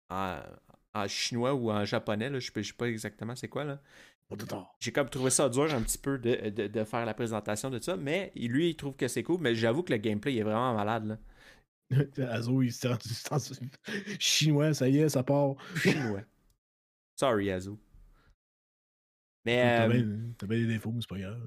[0.09, 3.65] en, chinois ou en japonais, là, je ne sais pas exactement c'est quoi.
[3.65, 3.81] là.
[4.79, 7.95] J'ai comme trouvé ça dur un petit peu de, de, faire la présentation de ça,
[7.97, 11.05] mais lui, il trouve que c'est cool, mais j'avoue que le gameplay est vraiment malade.
[11.05, 11.17] Là.
[12.31, 12.73] Azo, il
[14.19, 15.55] chinois, ça y est, ça part.
[15.75, 16.21] Chinois.
[17.15, 17.77] Sorry, Azu.
[19.45, 19.61] Mais.
[20.37, 21.41] T'as bien, euh, des défauts, mais c'est pas grave.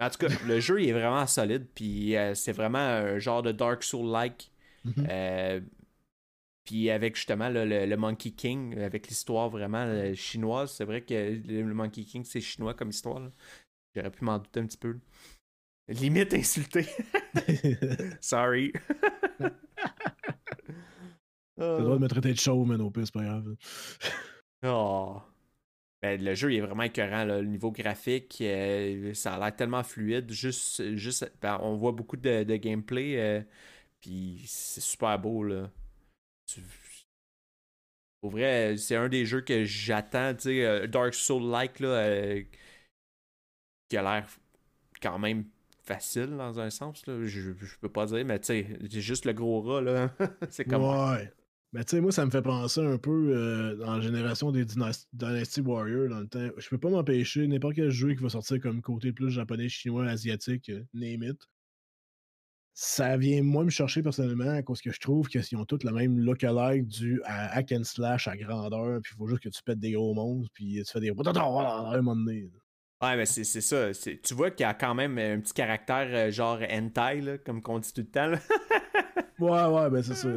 [0.00, 3.42] En tout cas, le jeu il est vraiment solide, puis euh, c'est vraiment un genre
[3.42, 4.50] de Dark Soul-like.
[4.86, 5.06] Mm-hmm.
[5.10, 5.60] Euh,
[6.64, 11.14] puis avec justement le, Monkey King, avec l'histoire vraiment chinoise, c'est vrai que
[11.46, 13.30] le Monkey King c'est chinois comme histoire.
[13.94, 14.98] J'aurais pu m'en douter un petit peu.
[15.88, 16.86] Limite insulté.
[18.20, 18.72] Sorry.
[21.56, 23.54] T'as le droit de me traiter de mais au pire, c'est pas grave.
[24.62, 25.20] Oh.
[26.02, 27.24] Ben, le jeu il est vraiment écœurant.
[27.24, 30.30] Le niveau graphique, euh, ça a l'air tellement fluide.
[30.30, 33.18] Juste, juste ben, on voit beaucoup de, gameplay.
[33.18, 33.42] Euh,
[34.00, 35.44] puis c'est super beau.
[35.44, 35.70] Là.
[38.22, 40.34] Vrai, c'est un des jeux que j'attends.
[40.46, 41.74] Euh, Dark Soul-like,
[43.88, 44.26] qui a l'air
[45.02, 45.44] quand même
[45.82, 47.06] facile dans un sens.
[47.06, 47.26] Là.
[47.26, 49.82] Je, je peux pas dire, mais tu sais, juste le gros rat.
[49.82, 50.10] là.
[50.50, 50.84] c'est comme.
[50.84, 51.30] Ouais.
[51.72, 54.64] Mais tu sais, moi, ça me fait penser un peu euh, dans la génération des
[54.64, 56.48] Dynasty Warriors dans le temps.
[56.56, 60.06] Je peux pas m'empêcher, n'importe quel jeu qui va sortir comme côté plus japonais, chinois,
[60.06, 61.38] asiatique, euh, name it.
[62.74, 66.18] ça vient moi me chercher personnellement parce que je trouve qu'ils ont tous le même
[66.18, 69.78] look-alike du à hack and slash à grandeur, puis il faut juste que tu pètes
[69.78, 72.50] des gros monstres, puis tu fais des à un moment donné.
[73.02, 73.92] Ouais, mais c'est ça.
[73.94, 77.62] Tu vois qu'il y a quand même un petit caractère euh, genre hentai, là, comme
[77.62, 78.26] qu'on dit tout le temps.
[78.26, 78.38] Là.
[79.38, 80.28] ouais, ouais, ben c'est ça.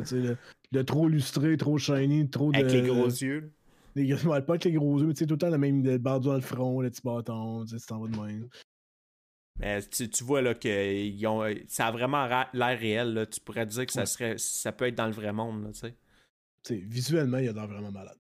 [0.74, 2.58] Le, trop lustré, trop shiny, trop de.
[2.58, 3.52] Avec les gros yeux.
[3.96, 6.20] Les, pas avec les gros yeux, mais tu sais, tout le temps le même barre
[6.20, 8.50] dans le front, le petit bâton, tu sais, t'en vas de même.
[9.60, 13.14] Mais tu, tu vois là que ont, ça a vraiment l'air réel.
[13.14, 13.26] Là.
[13.26, 15.72] Tu pourrais dire que ça serait ça peut être dans le vrai monde.
[15.74, 15.94] Tu
[16.64, 16.76] sais.
[16.76, 18.18] visuellement, il a l'air vraiment malade.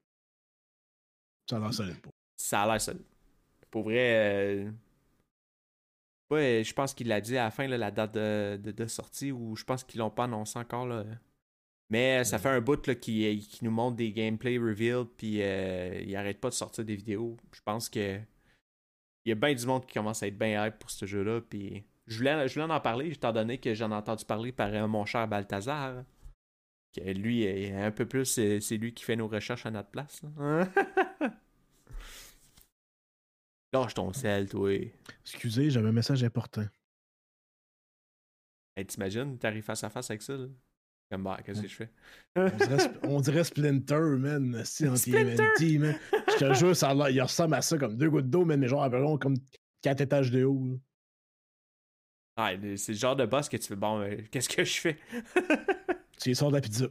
[1.50, 2.02] Ça a l'air solide.
[2.02, 2.13] Pour.
[2.38, 3.06] Ça a l'air solide.
[3.72, 4.72] Pour vrai, euh...
[6.30, 9.32] ouais, je pense qu'il l'a dit à la fin, là, la date de, de, sortie,
[9.32, 10.86] ou je pense qu'ils l'ont pas annoncé encore.
[10.86, 11.04] Là.
[11.89, 16.02] Mais ça fait un bout là, qui, qui nous montre des gameplay revealed, puis euh,
[16.06, 17.38] il arrête pas de sortir des vidéos.
[17.52, 18.19] Je pense que
[19.26, 21.41] il y a bien du monde qui commence à être bien hype pour ce jeu-là.
[21.41, 24.74] Puis je voulais, je voulais en parler, étant donné que j'en ai entendu parler par
[24.74, 26.04] euh, mon cher Balthazar.
[26.96, 30.22] Que lui, est un peu plus, c'est lui qui fait nos recherches à notre place.
[33.74, 34.69] Lâche ton sel, toi.
[35.24, 36.65] Excusez, j'avais un message important.
[38.76, 40.46] Hey, T'imagines, t'arrives face à face avec ça, là?
[41.13, 41.89] Comme bah, qu'est-ce que je fais?
[43.04, 44.65] on, dirait, Splinter, man.
[44.65, 45.95] Si, en TMNT, man.
[46.12, 49.19] Je te jure, ça il ressemble à ça comme deux gouttes d'eau, mais genre environ
[49.19, 49.36] comme
[49.84, 50.80] quatre étages de haut.
[52.39, 54.97] Ouais, c'est le genre de boss que tu fais, bon, euh, qu'est-ce que je fais?
[56.19, 56.88] tu sors de la pizza.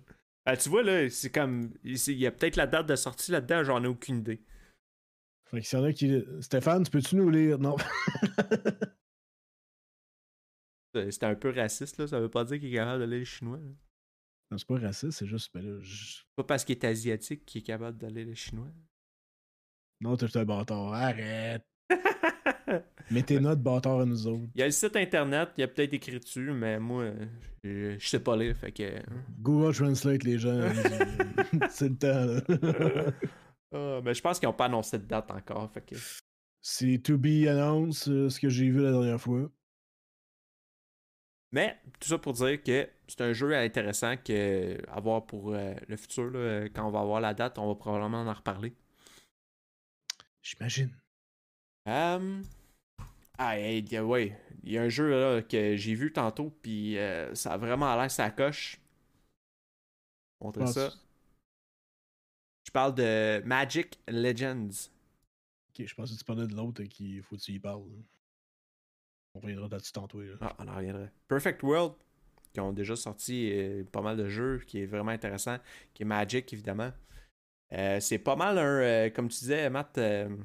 [0.47, 1.73] Ah, tu vois, là, c'est comme.
[1.83, 4.41] Il y a peut-être la date de sortie là-dedans, j'en ai aucune idée.
[5.51, 6.25] Fait que s'il y en a qui.
[6.39, 7.59] Stéphane, tu peux-tu nous lire?
[7.59, 7.75] Non.
[10.95, 12.07] C'était un peu raciste, là.
[12.07, 13.59] Ça veut pas dire qu'il est capable de lire le chinois.
[13.59, 13.75] Non,
[14.59, 15.51] c'est pas raciste, c'est juste.
[15.55, 15.81] Ben
[16.37, 18.69] Pas parce qu'il est asiatique qu'il est capable d'aller le chinois.
[20.01, 20.93] Non, t'es un bâtard.
[20.93, 21.65] Arrête!
[23.11, 24.49] Mettez notre bâtard à nous autres.
[24.55, 27.13] Il y a le site internet, il y a peut-être écrit dessus, mais moi,
[27.63, 28.99] je, sais pas lire, fait que.
[28.99, 29.25] Hein.
[29.41, 30.61] Google Translate, les gens.
[31.71, 33.13] c'est le temps,
[33.75, 35.97] ah, mais je pense qu'ils n'ont pas annoncé de date encore, fait que.
[36.61, 39.51] C'est to be announced, euh, ce que j'ai vu la dernière fois.
[41.53, 45.75] Mais tout ça pour dire que c'est un jeu intéressant que, à voir pour euh,
[45.87, 46.33] le futur.
[46.75, 48.75] quand on va avoir la date, on va probablement en reparler.
[50.43, 50.91] J'imagine.
[51.87, 52.43] Um...
[53.39, 54.39] Ah, ouais.
[54.63, 57.95] Il y a un jeu là, que j'ai vu tantôt, puis euh, ça a vraiment
[57.97, 58.81] l'air sa coche.
[60.41, 60.93] Montrer ça.
[62.65, 64.91] Je parle de Magic Legends.
[65.71, 67.83] Ok, je pense que tu parlais de l'autre qui faut que tu y parles.
[69.35, 70.21] On reviendra là-dessus tantôt.
[70.41, 71.11] Ah, on en reviendrait.
[71.27, 71.95] Perfect World,
[72.53, 75.57] qui ont déjà sorti euh, pas mal de jeux, qui est vraiment intéressant,
[75.95, 76.93] qui est Magic, évidemment.
[77.73, 79.95] Euh, c'est pas mal un, euh, comme tu disais, Matt.
[79.95, 80.37] Comment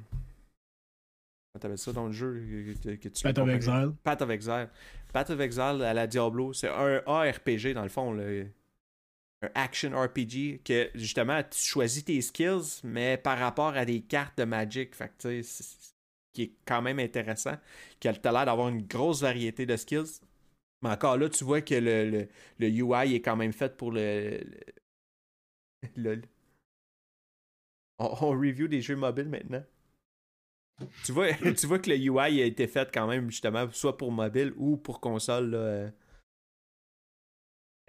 [1.59, 3.93] t'avais ça dans le jeu que, tu Path of Exile.
[4.03, 4.69] Path of Exile.
[5.11, 8.17] Path of Exile à la Diablo, c'est un ARPG dans le fond.
[8.17, 14.37] Un action RPG que justement tu choisis tes skills, mais par rapport à des cartes
[14.37, 14.95] de Magic.
[14.95, 15.93] Fait que tu sais,
[16.37, 17.55] qui est quand même intéressant,
[17.99, 20.21] qui a l'air d'avoir une grosse variété de skills.
[20.83, 22.27] Mais encore là, tu vois que le,
[22.59, 24.39] le, UI est quand même fait pour le.
[25.95, 26.21] le,
[27.97, 29.63] on, review des jeux mobiles maintenant.
[31.03, 34.11] Tu vois, tu vois que le UI a été fait quand même justement soit pour
[34.11, 35.49] mobile ou pour console.
[35.49, 35.91] Là.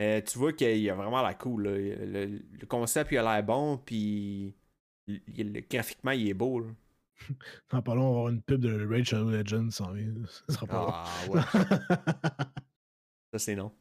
[0.00, 1.64] Euh, tu vois qu'il a vraiment la cool.
[1.64, 4.56] Le, concept il a l'air bon, puis
[5.68, 6.60] graphiquement il est beau.
[6.60, 6.68] Là.
[7.72, 9.92] En parlant, on va avoir une pub de Raid Shadow Legends sans
[10.48, 11.40] Ça sera pas Ah ouais.
[13.32, 13.72] ça, c'est non.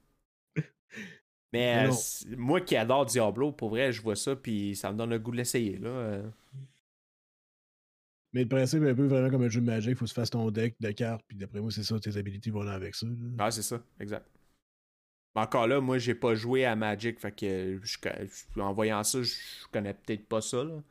[1.53, 1.93] Mais euh,
[2.35, 5.31] moi qui adore Diablo, pour vrai, je vois ça, puis ça me donne le goût
[5.31, 5.77] de l'essayer.
[5.77, 5.89] là.
[5.89, 6.29] Euh.
[8.33, 9.89] Mais le principe est un peu vraiment comme un jeu de magie.
[9.91, 12.17] Il faut que tu fasses ton deck de cartes, puis d'après moi, c'est ça, tes
[12.17, 13.07] habilités vont aller avec ça.
[13.39, 14.27] Ah, c'est ça, exact.
[15.35, 17.79] Mais encore là, moi, j'ai pas joué à Magic, fait que
[18.59, 19.33] en voyant ça, je
[19.71, 20.63] connais peut-être pas ça.
[20.63, 20.83] Là.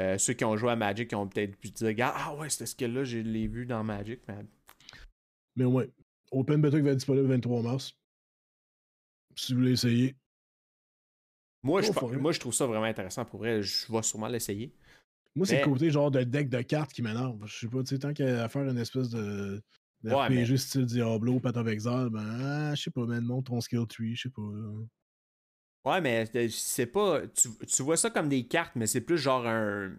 [0.00, 2.76] Euh, ceux qui ont joué à Magic ont peut-être pu dire Ah ouais, c'était ce
[2.76, 4.20] que là, je l'ai vu dans Magic.
[4.28, 4.44] Mais,
[5.56, 5.90] mais ouais.
[6.30, 7.94] Open Beta qui va être disponible le 23 mars.
[9.34, 10.16] Si vous voulez essayer.
[11.62, 13.24] Moi, je, moi, je trouve ça vraiment intéressant.
[13.24, 14.72] Pour vrai, je vais sûrement l'essayer.
[15.34, 17.44] Moi, c'est le côté genre de deck de cartes qui m'énerve.
[17.46, 19.62] Je sais pas, tu sais, tant qu'à faire une espèce de,
[20.02, 23.60] de RPG style Diablo, Path of Exile, ben, ah, je sais pas, man, montre ton
[23.60, 24.42] skill tree, je sais pas.
[25.84, 27.22] Ouais, mais c'est pas.
[27.28, 29.92] Tu, vois ça comme des cartes, mais c'est plus genre un.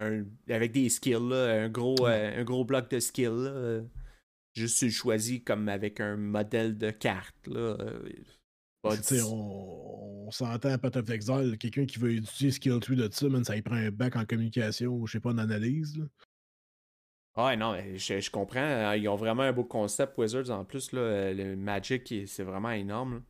[0.00, 3.44] un avec des skills, là, un, gros, euh, un gros bloc de skills.
[3.44, 3.80] Là.
[4.54, 7.46] Juste choisi comme avec un modèle de carte.
[7.46, 7.76] Là.
[8.82, 13.28] on, on s'entend à Path of Exile, quelqu'un qui veut étudier skill tree de ça,
[13.28, 16.00] man, ça y prend un bac en communication ou je sais pas en analyse.
[17.36, 18.60] Ouais, non, je, je, comprends.
[18.60, 18.94] Hein.
[18.96, 20.50] Ils ont vraiment un beau concept, Wizards.
[20.50, 23.22] En plus, là, le Magic, c'est vraiment énorme.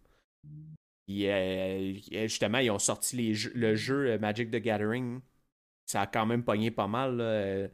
[1.18, 5.20] Et, justement, ils ont sorti le jeu Magic the Gathering.
[5.87, 7.70] Ça a quand même pogné pas mal.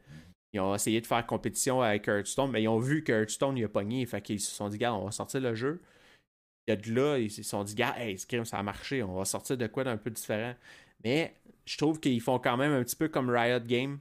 [0.53, 3.65] Ils ont essayé de faire compétition avec Hearthstone, mais ils ont vu que Hearthstone il
[3.65, 4.05] a pogné.
[4.05, 5.81] Fait qu'ils se sont dit, gars, on va sortir le jeu.
[6.67, 9.01] Il y a de là, ils se sont dit, gars, hey, Scrim, ça a marché,
[9.01, 10.53] on va sortir de quoi d'un peu différent.
[11.03, 11.33] Mais
[11.65, 13.99] je trouve qu'ils font quand même un petit peu comme Riot Game.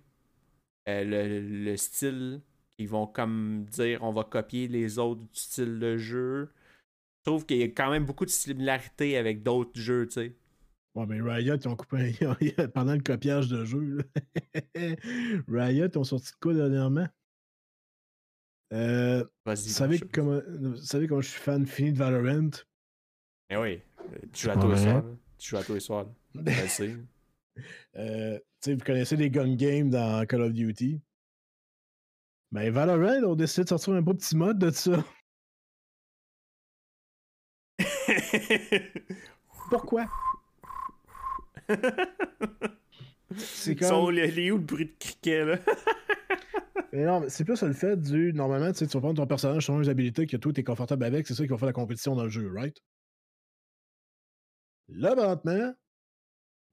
[0.88, 2.40] Euh, le, style,
[2.78, 6.50] ils vont comme dire on va copier les autres styles de jeu.
[7.26, 10.36] Je trouve qu'il y a quand même beaucoup de similarités avec d'autres jeux, tu sais.
[10.94, 12.14] Ouais, mais Riot, ils ont coupé
[12.74, 13.98] pendant le copiage de jeu.
[15.48, 17.08] Riot ont sorti de quoi dernièrement?
[18.72, 22.50] Euh, vous, savez comment, vous savez comment je suis fan fini de Valorant?
[23.50, 23.80] Eh oui,
[24.32, 25.04] tu joues à tous les soirs.
[25.36, 26.06] Tu joues à tous les soirs.
[27.96, 31.00] euh, vous connaissez les gun games dans Call of Duty?
[32.52, 35.04] Ben, Valorant, on décide de sortir un beau petit mode de ça.
[39.70, 40.06] Pourquoi?
[43.36, 43.88] c'est comme...
[43.88, 45.58] Sont les où le bruit de criquet, là?
[46.92, 48.32] mais non, c'est plus le fait du.
[48.32, 51.42] Normalement, tu vas prendre ton personnage, ton habilité que toi, t'es confortable avec, c'est ça
[51.42, 52.80] qui va faire la compétition dans le jeu, right?
[54.88, 55.74] Là, maintenant,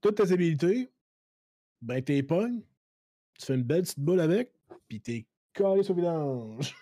[0.01, 0.91] toutes tes habilités,
[1.81, 2.61] ben t'es pognes,
[3.39, 4.53] tu fais une belle petite boule avec,
[4.87, 6.75] pis t'es collé sur le vidange.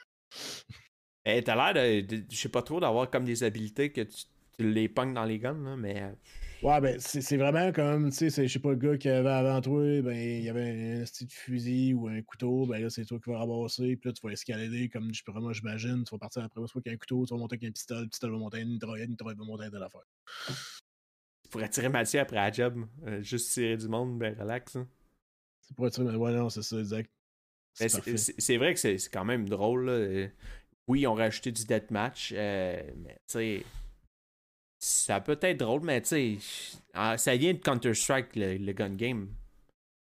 [1.23, 4.25] Eh, t'as l'air de, je sais pas trop, d'avoir comme des habilités que tu,
[4.61, 6.01] les pognes dans les guns, là, mais.
[6.01, 6.11] Euh,
[6.63, 9.61] ouais, ben, c'est vraiment comme, tu sais, je sais pas, le gars qui avait avant
[9.61, 13.05] toi, ben, il y avait un style de fusil ou un couteau, ben là, c'est
[13.05, 16.19] toi qui vas ramasser, puis là, tu vas escalader, comme je vraiment, j'imagine, tu vas
[16.19, 18.07] partir après, soit qu'il y a un couteau, tu vas monter avec un pistolet, le
[18.07, 20.05] pistolet va monter une mitraillette, une mitraillette va monter de l'affaire
[21.51, 22.87] pour attirer Mathieu après la job.
[23.05, 24.75] Euh, juste tirer du monde, ben relax.
[24.75, 24.87] Hein.
[25.61, 26.15] C'est pour attirer.
[26.15, 27.11] Ouais, non, c'est ça, exact.
[27.73, 29.85] C'est vrai que c'est quand même drôle.
[29.85, 30.27] Là.
[30.87, 33.65] Oui, ils ont rajouté du deathmatch, euh, mais tu sais.
[34.83, 36.37] Ça peut être drôle, mais tu sais.
[36.93, 39.29] Ah, ça vient de Counter-Strike, le, gun game.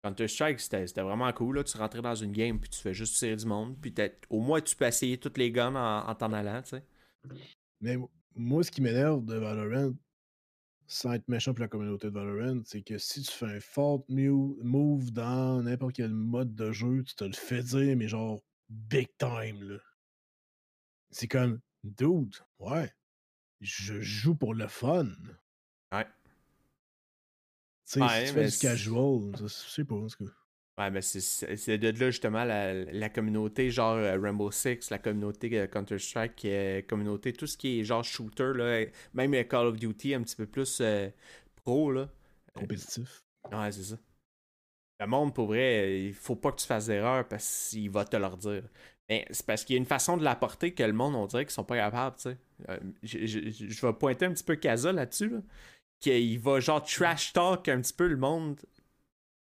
[0.04, 1.58] Counter-Strike, c'était vraiment cool.
[1.58, 1.64] Là.
[1.66, 3.76] Tu rentrais dans une game, puis tu fais juste tirer du monde.
[3.82, 3.94] Puis
[4.30, 6.84] au moins, tu peux essayer toutes les guns en, en t'en allant, tu sais.
[7.82, 7.98] Mais
[8.36, 9.94] moi, ce qui m'énerve de Valorant,
[10.88, 14.06] sans être méchant pour la communauté de Valorant, c'est que si tu fais un fort
[14.08, 19.10] move dans n'importe quel mode de jeu, tu te le fais dire, mais genre big
[19.18, 19.78] time, là.
[21.12, 22.90] C'est comme, dude, ouais,
[23.64, 25.08] je joue pour le fun.
[25.92, 26.06] Ouais.
[27.86, 30.32] Tu sais, si tu fais du casual, je sais pas, en tout cas.
[30.80, 35.56] Ouais, mais c'est de là justement la, la communauté genre euh, Rainbow Six, la communauté
[35.60, 40.16] euh, Counter-Strike, la communauté, tout ce qui est genre shooter, là, même Call of Duty
[40.16, 41.10] un petit peu plus euh,
[41.64, 41.92] pro.
[41.92, 42.10] Là.
[42.56, 43.24] Compétitif.
[43.52, 43.98] Ouais, c'est ça.
[45.00, 48.16] Le monde, pour vrai, il faut pas que tu fasses d'erreur parce qu'il va te
[48.16, 48.64] leur dire.
[49.14, 51.46] Mais c'est parce qu'il y a une façon de l'apporter que le monde, on dirait
[51.46, 52.38] qu'ils sont pas capables, tu sais.
[53.04, 55.40] je, je, vais pointer un petit peu Kaza là-dessus, là,
[56.00, 58.60] qu'il va genre trash talk un petit peu le monde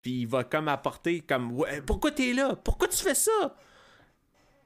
[0.03, 2.55] puis il va comme apporter comme ouais, pourquoi t'es là?
[2.55, 3.57] Pourquoi tu fais ça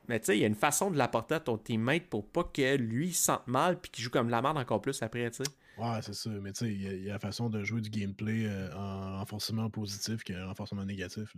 [0.08, 2.44] Mais tu sais, il y a une façon de l'apporter à ton teammate pour pas
[2.44, 5.52] que lui sente mal puis qu'il joue comme la merde encore plus après, tu sais.
[5.78, 6.32] Ouais, c'est ça.
[6.32, 9.70] Mais tu sais, il y, a la façon de jouer du gameplay euh, en renforcement
[9.70, 11.36] positif qu'en renforcement négatif.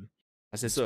[0.52, 0.86] Ah, c'est ça.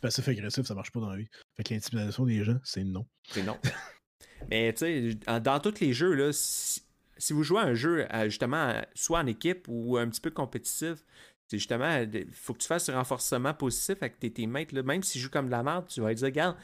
[0.00, 1.28] Passif-agressif, ça marche pas dans la vie.
[1.56, 3.06] Fait que l'intimidation des gens, c'est non.
[3.28, 3.58] C'est non.
[4.50, 6.82] Mais tu sais, dans tous les jeux, là, si,
[7.30, 11.04] vous jouez à un jeu, justement, soit en équipe ou un petit peu compétitif,
[11.48, 14.72] c'est justement, il faut que tu fasses ce renforcement positif avec tes teammates.
[14.72, 14.82] Là.
[14.82, 16.56] Même s'ils jouent comme de la merde, tu vas dire, regarde,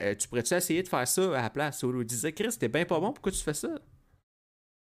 [0.00, 1.82] euh, tu pourrais-tu essayer de faire ça à la place?
[1.82, 3.70] Ou disait, Chris, t'es bien pas bon, pourquoi tu fais ça?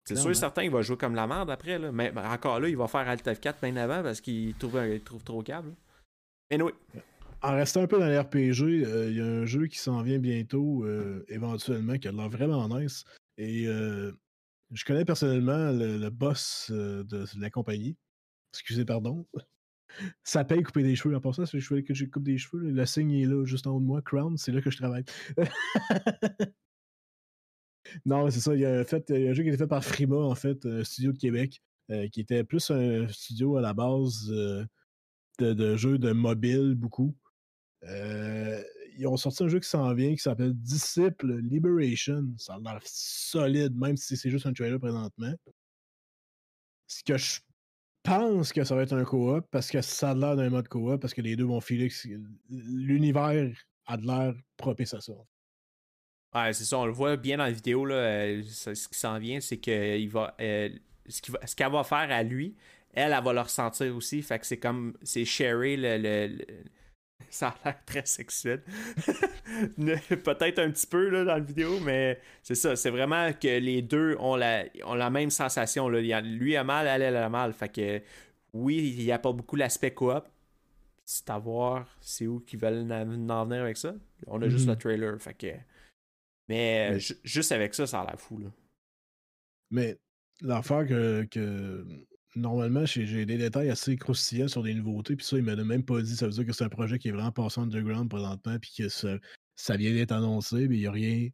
[0.06, 1.78] C'est sûr et certain qu'il va jouer comme la merde après.
[1.78, 1.92] Là.
[1.92, 5.44] Mais encore là, il va faire Alt F4 bien avant parce qu'il trouve, trouve trop
[5.44, 5.74] câble.
[7.42, 10.20] En restant un peu dans l'RPG, euh, il y a un jeu qui s'en vient
[10.20, 13.04] bientôt, euh, éventuellement, qui a l'air vraiment nice.
[13.38, 17.96] Et je connais personnellement le boss de la compagnie.
[18.54, 19.28] Excusez, pardon.
[20.24, 21.16] Ça paye couper des cheveux.
[21.16, 23.72] En passant, si je que je coupe des cheveux, le signe est là, juste en
[23.72, 24.02] haut de moi.
[24.02, 25.06] Crown, c'est là que je travaille.
[28.06, 28.54] non, c'est ça.
[28.54, 31.12] Il y, a un jeu qui a été fait par Frima, en fait, un studio
[31.14, 34.32] de Québec, euh, qui était plus un studio à la base
[35.40, 37.16] de, jeux de mobile, beaucoup.
[37.84, 38.62] Euh,
[38.98, 42.26] ils ont sorti un jeu qui s'en vient qui s'appelle Disciple Liberation.
[42.38, 45.34] Ça a l'air solide, même si c'est juste un trailer présentement.
[46.88, 47.40] Ce que je
[48.04, 51.00] pense que ça va être un co-op parce que ça a l'air d'un mode co-op
[51.00, 51.90] parce que les deux vont filer.
[52.50, 53.52] L'univers
[53.86, 55.14] a de l'air propice à ça.
[56.34, 57.86] Ouais, c'est ça, on le voit bien dans la vidéo.
[57.86, 60.70] Là, euh, ce qui s'en vient, c'est que il va, euh,
[61.08, 62.56] ce qu'elle va, faire à lui,
[62.94, 64.22] elle, elle va le ressentir aussi.
[64.22, 64.98] Fait que c'est comme.
[65.04, 66.38] C'est sharer le,
[67.30, 68.64] Ça a l'air très sexuel.
[69.78, 72.76] Peut-être un petit peu là, dans la vidéo, mais c'est ça.
[72.76, 75.90] C'est vraiment que les deux ont la, ont la même sensation.
[75.90, 76.22] Là.
[76.22, 77.54] Lui a mal, elle, elle a mal.
[77.54, 78.02] Fait que
[78.54, 80.26] oui, il n'y a pas beaucoup l'aspect coop.
[81.06, 83.94] C'est à voir c'est où qu'ils veulent en venir avec ça.
[84.28, 84.72] On a juste Mhm.
[84.74, 85.22] le trailer.
[85.22, 85.48] Fait que.
[86.50, 88.40] Mais, Mais- ju- juste avec ça, ça a l'air fou.
[88.40, 88.50] Là.
[89.72, 89.98] Mais
[90.42, 91.86] l'affaire que, que
[92.38, 96.02] normalement, j'ai des détails assez croustillants sur des nouveautés, puis ça, il m'a même pas
[96.02, 96.16] dit.
[96.16, 98.90] Ça veut dire que c'est un projet qui est vraiment passé underground présentement, puis que
[98.90, 99.18] ça,
[99.56, 101.30] ça vient d'être annoncé, mais il n'y a rien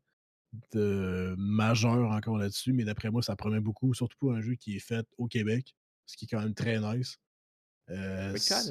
[0.72, 2.74] de majeur encore là-dessus.
[2.74, 5.76] Mais d'après moi, ça promet beaucoup, surtout pour un jeu qui est fait au Québec,
[6.06, 7.18] ce qui est quand même très nice.
[7.90, 8.62] Euh, ça,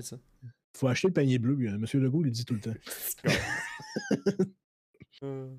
[0.74, 2.74] faut acheter le panier bleu, Monsieur Legault il dit tout le temps.
[5.22, 5.55] Euh,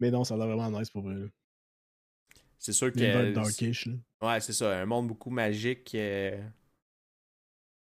[0.00, 1.16] Mais non, ça a l'air vraiment nice pour vrai.
[2.66, 2.98] C'est sûr que.
[2.98, 3.92] L'univers darkish, là.
[4.20, 4.76] Ouais, c'est ça.
[4.76, 5.94] Un monde beaucoup magique.
[5.94, 6.36] euh,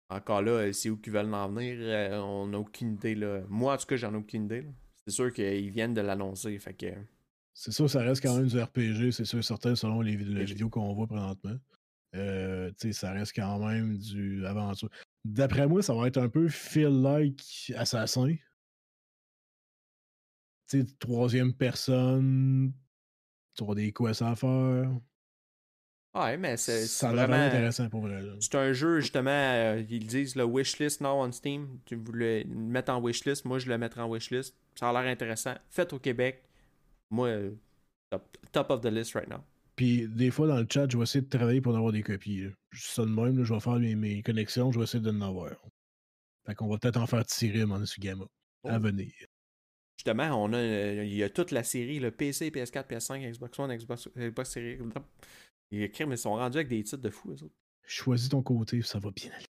[0.09, 1.77] Encore là, euh, c'est où qu'ils veulent en venir.
[1.79, 3.13] euh, On n'a aucune idée.
[3.13, 3.43] Là.
[3.47, 4.65] Moi, en tout cas, j'en ai aucune idée.
[5.05, 6.57] C'est sûr qu'ils viennent de l'annoncer.
[6.57, 6.87] Fait que.
[7.53, 10.95] C'est sûr, ça reste quand même du RPG, c'est sûr certain, selon les, vidéos qu'on
[10.95, 11.59] voit présentement.
[12.15, 14.89] Euh, tu sais, ça reste quand même du aventure.
[15.23, 18.35] D'après moi, ça va être un peu feel-like Assassin.
[20.69, 22.73] Tu sais, troisième personne,
[23.55, 24.91] tu auras des quests à faire?
[26.13, 27.45] Ouais, mais c'est Ça a l'air vraiment.
[27.45, 28.21] intéressant pour vrai.
[28.41, 31.79] C'est un jeu, justement, euh, ils disent le wishlist now on Steam.
[31.85, 34.55] Tu voulais le mettre en wishlist, moi je le mettrai en wishlist.
[34.75, 35.53] Ça a l'air intéressant.
[35.69, 36.43] Fait au Québec.
[37.11, 37.51] Moi, euh,
[38.09, 39.39] top, top of the list right now.
[39.77, 42.03] Puis des fois, dans le chat, je vais essayer de travailler pour en avoir des
[42.03, 42.41] copies.
[42.41, 42.49] là.
[42.71, 45.03] Je suis ça de même, là, je vais faire mes, mes connexions, je vais essayer
[45.03, 45.51] de en avoir.
[46.45, 48.25] Fait qu'on va peut-être en faire tirer, mon Gamma.
[48.67, 48.79] À Oh.
[48.79, 49.11] venir.
[49.97, 53.59] Justement, on a, euh, il y a toute la série, le PC, PS4, PS5, Xbox
[53.59, 54.79] One, Xbox, Xbox Series.
[55.71, 57.55] Ils écrivent, mais ils sont rendus avec des titres de fou, eux autres.
[57.85, 59.45] Choisis ton côté, ça va bien aller.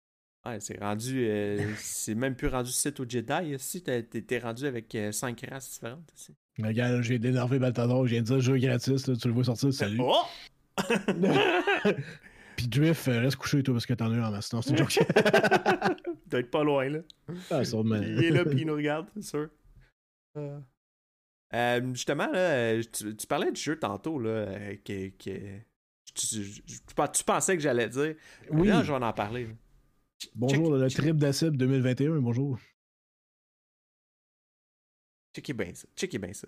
[0.45, 1.25] Ouais, c'est rendu.
[1.27, 3.55] euh, c'est même plus rendu site au Jedi.
[3.59, 6.09] Si t'es rendu avec 5 races différentes.
[6.17, 6.33] ici.
[6.61, 9.73] Regarde, j'ai énervé Baltador, je viens de dire jeu gratis, là, tu le vois sortir,
[9.73, 9.99] salut.
[10.01, 10.23] Oh!
[12.55, 14.51] Puis Drift, euh, reste couché toi parce que t'en as eu en masse.
[14.51, 14.97] Non, c'est une joke.
[16.27, 16.99] Doit être pas loin, là.
[17.51, 17.95] ah, sûrement.
[17.95, 19.47] Il est là, puis il nous regarde, c'est sûr.
[20.37, 20.59] Euh,
[21.53, 25.59] euh, justement, là, euh, tu, tu parlais du jeu tantôt, là, euh, que, que-
[26.13, 28.15] tu, tu- tu- pensais que j'allais dire.
[28.51, 29.47] Oui, Là, je vais en parler.
[29.47, 29.53] là.
[30.35, 32.57] bonjour, check- le check- trip d'acide 2021, bonjour.
[35.35, 35.87] Checkez bien ça.
[35.95, 36.47] Checkez bien ça.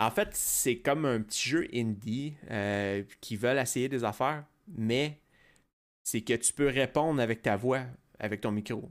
[0.00, 5.20] En fait, c'est comme un petit jeu indie euh, qui veulent essayer des affaires, mais
[6.04, 7.84] c'est que tu peux répondre avec ta voix,
[8.18, 8.88] avec ton micro.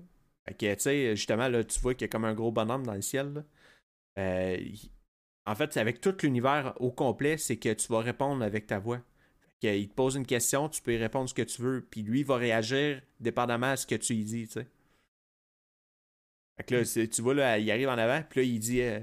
[0.47, 2.85] Fait que, tu sais, justement, là, tu vois qu'il y a comme un gros bonhomme
[2.85, 3.33] dans le ciel.
[3.33, 3.43] là.
[4.19, 4.91] Euh, il-
[5.47, 8.99] En fait, avec tout l'univers au complet, c'est que tu vas répondre avec ta voix.
[9.61, 11.81] Fait que, il te pose une question, tu peux y répondre ce que tu veux,
[11.89, 14.67] puis lui, il va réagir dépendamment à ce que tu lui dis, tu sais.
[16.57, 18.81] Fait que là, c'est- tu vois, là, il arrive en avant, puis là, il dit,
[18.81, 18.99] euh,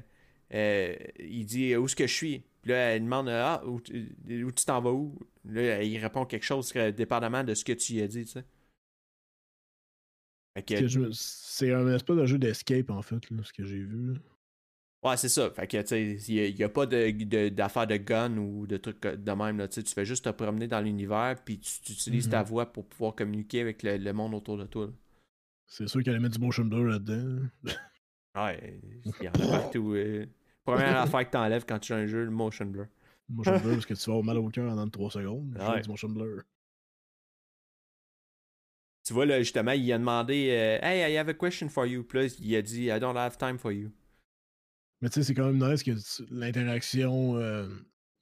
[0.54, 2.44] euh, il dit où est-ce que je suis?
[2.62, 4.08] Puis là, il demande, ah, où, tu-
[4.44, 5.18] où tu t'en vas où?
[5.44, 8.32] Là, il répond quelque chose euh, dépendamment de ce que tu lui as dit, tu
[8.32, 8.44] sais.
[11.12, 14.12] C'est un espèce de jeu d'escape, en fait, là, ce que j'ai vu.
[14.14, 14.18] là.
[15.10, 15.50] ouais, c'est ça.
[15.50, 15.86] Fait que, tu
[16.18, 19.68] sais, il n'y a, pas de- de- de, gun ou de trucs de même, là,
[19.68, 22.48] tu fais juste te promener dans l'univers, puis tu, tu utilises ta Mhm.
[22.48, 24.90] voix pour pouvoir communiquer avec le, le monde autour de toi.
[25.66, 27.46] C'est sûr qu'elle allait mettre du motion blur là-dedans.
[28.36, 29.92] Ouais, il y en a partout.
[29.94, 30.26] euh.
[30.64, 32.86] Première affaire que t'enlèves quand tu joues un jeu, le motion blur.
[33.28, 35.56] motion blur parce que tu vas avoir mal au cœur en 3 secondes.
[35.58, 35.80] Ouais.
[35.80, 36.42] du motion blur.
[39.04, 42.06] Tu vois, là, justement, il a demandé euh, Hey, I have a question for you.
[42.14, 43.92] Là, il a dit I don't have time for you.
[45.00, 45.90] Mais tu sais, c'est quand même nice que
[46.30, 47.68] l'interaction euh,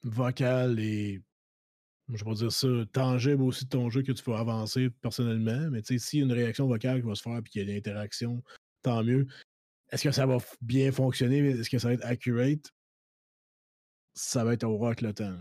[0.03, 1.21] vocale et,
[2.09, 5.69] je vais pas dire ça, tangible aussi de ton jeu que tu vas avancer personnellement.
[5.71, 7.71] Mais tu sais, a une réaction vocale qui va se faire et qu'il y a
[7.71, 8.43] une interaction,
[8.81, 9.27] tant mieux.
[9.91, 11.37] Est-ce que ça va bien fonctionner?
[11.37, 12.73] Est-ce que ça va être accurate?
[14.15, 15.37] Ça va être au rock le temps.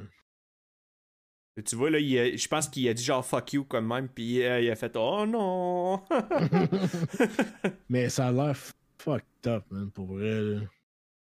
[1.66, 4.08] Tu vois, là, il a- je pense qu'il a dit genre fuck you comme même.
[4.08, 6.02] Puis euh, il a fait Oh non
[7.88, 8.56] Mais ça a l'air
[8.98, 10.40] fucked up, man, pour vrai.
[10.40, 10.60] là.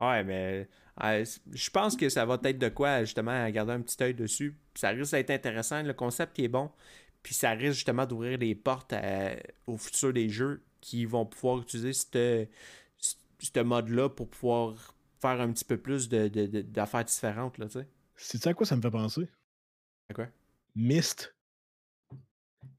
[0.03, 0.69] Ouais, mais
[1.03, 4.15] euh, je pense que ça va être de quoi, justement, à garder un petit œil
[4.15, 4.57] dessus.
[4.75, 5.83] Ça risque d'être intéressant.
[5.83, 6.71] Le concept qui est bon.
[7.23, 11.59] Puis ça risque justement d'ouvrir les portes à- au futur des jeux qui vont pouvoir
[11.61, 17.59] utiliser ce mode-là pour pouvoir faire un petit peu plus de- de- de- d'affaires différentes,
[17.59, 17.87] là, tu sais.
[18.17, 19.29] Sais-tu à quoi ça me fait penser?
[20.15, 20.27] Quoi?
[20.75, 21.35] Myst.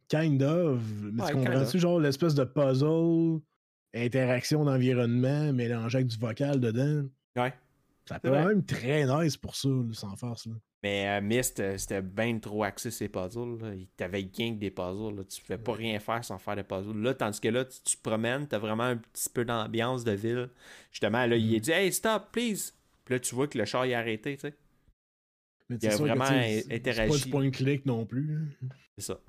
[0.07, 0.81] Kind of.
[1.01, 3.41] Mais Ouais, tu comprends-tu, genre, l'espèce de puzzle,
[3.93, 7.07] interaction d'environnement, mélangé avec du vocal dedans?
[7.35, 7.53] Ouais.
[8.05, 10.47] Ça peut être même très nice pour ça, sans farce.
[10.47, 10.53] Là.
[10.83, 13.59] Mais euh, Myst, euh, c'était bien trop axé ces puzzles.
[13.61, 13.75] Là.
[13.75, 15.15] Il t'avait gain que des puzzles.
[15.15, 15.23] Là.
[15.23, 16.99] Tu pouvais pas rien faire sans faire des puzzles.
[17.01, 20.13] Là, tandis que là, tu, tu te promènes, t'as vraiment un petit peu d'ambiance de
[20.13, 20.49] ville.
[20.91, 21.61] Justement, là, il a mm.
[21.61, 22.73] dit Hey, stop, please.
[23.05, 24.55] Puis là, tu vois que le char il a arrêté, tu sais.
[25.71, 27.13] Mais il a vraiment interagi.
[27.13, 28.57] C'est pas du point click non plus.
[28.97, 29.19] C'est ça.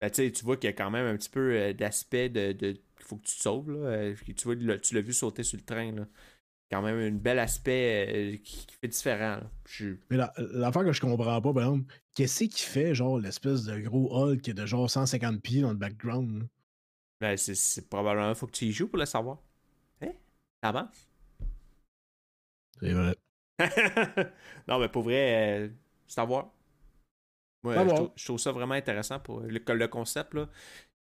[0.00, 3.16] Ben, tu vois qu'il y a quand même un petit peu euh, d'aspect de, faut
[3.16, 3.70] que tu te sauves.
[3.70, 4.12] Là.
[4.14, 5.92] Tu vois, tu l'as vu sauter sur le train.
[5.92, 6.06] Là
[6.70, 9.40] quand même un bel aspect euh, qui, fait différent.
[10.10, 14.08] Mais l'affaire que je comprends pas, par exemple, qu'est-ce qu'il fait, genre, l'espèce de gros
[14.12, 16.48] hall qui est de genre 150 pieds dans le background?
[17.20, 19.38] Ben, c'est probablement, faut que tu y joues pour le savoir.
[20.02, 20.12] Hein?
[20.62, 21.08] Ça avance?
[22.80, 23.16] C'est vrai.
[24.68, 25.68] Non, mais pour vrai, euh,
[26.06, 26.52] savoir.
[27.62, 27.74] Moi,
[28.14, 30.48] je, trouve, ça vraiment intéressant pour le, le concept, là.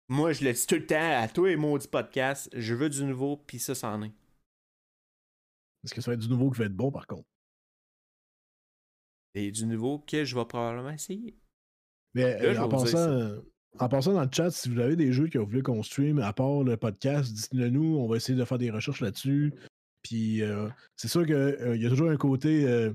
[0.09, 3.05] Moi, je le dis tout le temps à tous les maudits podcasts, je veux du
[3.05, 4.13] nouveau, puis ça, c'en est.
[5.85, 7.29] Est-ce que ça va être du nouveau qui va être bon, par contre?
[9.35, 11.39] Et du nouveau que je vais probablement essayer.
[12.15, 13.43] Mais euh, en, passant,
[13.79, 16.19] en passant dans le chat, si vous avez des jeux que vous voulez qu'on stream,
[16.19, 19.55] à part le podcast, dites-le nous, on va essayer de faire des recherches là-dessus.
[20.03, 22.91] Puis euh, c'est sûr qu'il euh, y a toujours un côté,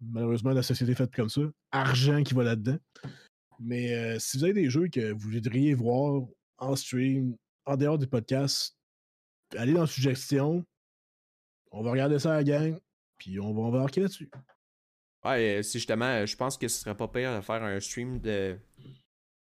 [0.00, 2.78] malheureusement, la société faite comme ça, argent qui va là-dedans.
[3.58, 6.22] Mais si vous avez des jeux que vous voudriez voir
[6.58, 8.76] en stream, en dehors du podcast,
[9.56, 10.64] allez dans suggestion,
[11.70, 12.78] on va regarder ça à la gang,
[13.18, 14.30] puis on va embarquer là-dessus.
[15.24, 18.56] Ouais, si justement, je pense que ce serait pas pire de faire un stream de.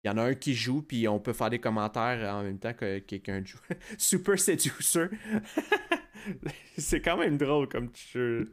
[0.03, 2.57] Il y en a un qui joue, puis on peut faire des commentaires en même
[2.57, 3.59] temps que quelqu'un joue.
[3.97, 5.07] Super Seducer.
[6.77, 8.51] c'est quand même drôle comme jeu.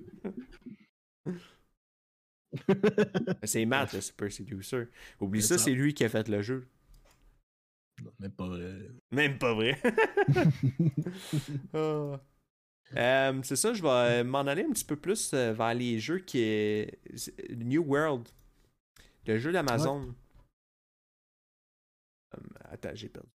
[3.45, 4.85] c'est Matt, le Super Seducer.
[5.21, 6.69] Oublie ça, c'est lui qui a fait le jeu.
[8.03, 8.75] Non, même pas vrai.
[9.11, 9.81] Même pas vrai.
[11.75, 12.17] oh.
[12.95, 16.21] Euh, c'est ça, je vais m'en aller un petit peu plus euh, vers les jeux
[16.21, 17.01] qui est
[17.51, 18.29] New World,
[19.27, 20.15] le jeu d'Amazon.
[22.33, 23.29] Euh, attends, j'ai perdu.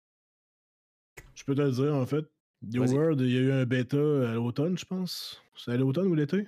[1.33, 2.25] Je peux te le dire en fait.
[2.61, 5.41] New World, il y a eu un bêta à l'automne, je pense.
[5.55, 6.47] C'est à l'automne ou l'été?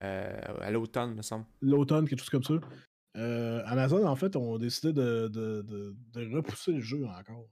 [0.00, 1.46] À l'automne, me semble.
[1.60, 2.54] L'automne, quelque chose comme ça.
[3.66, 5.62] Amazon, en fait, ont décidé de, de,
[6.12, 7.48] de repousser le jeu encore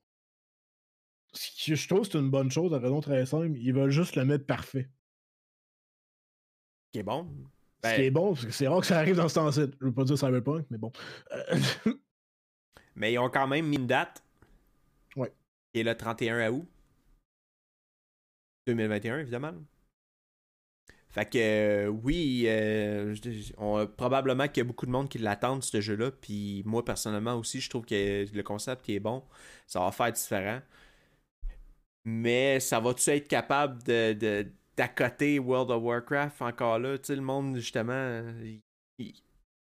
[1.35, 3.57] je trouve que c'est une bonne chose, à raison très simple.
[3.59, 4.89] Ils veulent juste le mettre parfait.
[6.87, 7.29] Ce qui est bon.
[7.85, 9.61] Ce qui est ben bon, parce que c'est rare que ça arrive dans ce temps-ci.
[9.81, 10.93] Je veux pas dire Cyberpunk, mais bon.
[11.33, 11.61] Euh,
[12.95, 14.23] mais ils ont quand même mis une date.
[15.17, 15.33] Ouais.
[15.73, 16.67] Qui est le 31 août
[18.67, 19.55] 2021, évidemment.
[21.11, 23.17] Fait que oui, euh,
[23.97, 26.13] probablement qu'il y a beaucoup de monde qui l'attendent, ce jeu-là.
[26.13, 29.25] Puis moi, personnellement aussi, je trouve que le concept est bon.
[29.67, 30.61] Ça va faire différent.
[32.05, 34.47] Mais ça va-tu être capable de,
[34.77, 36.97] d'accoter World of Warcraft encore là?
[36.99, 38.23] Tu sais, le monde, justement,
[38.99, 39.13] il,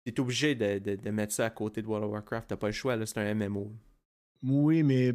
[0.06, 2.48] est obligé de, mettre ça à côté de World of Warcraft.
[2.50, 3.72] T'as pas le choix, là, c'est un MMO.
[4.42, 5.14] Oui, mais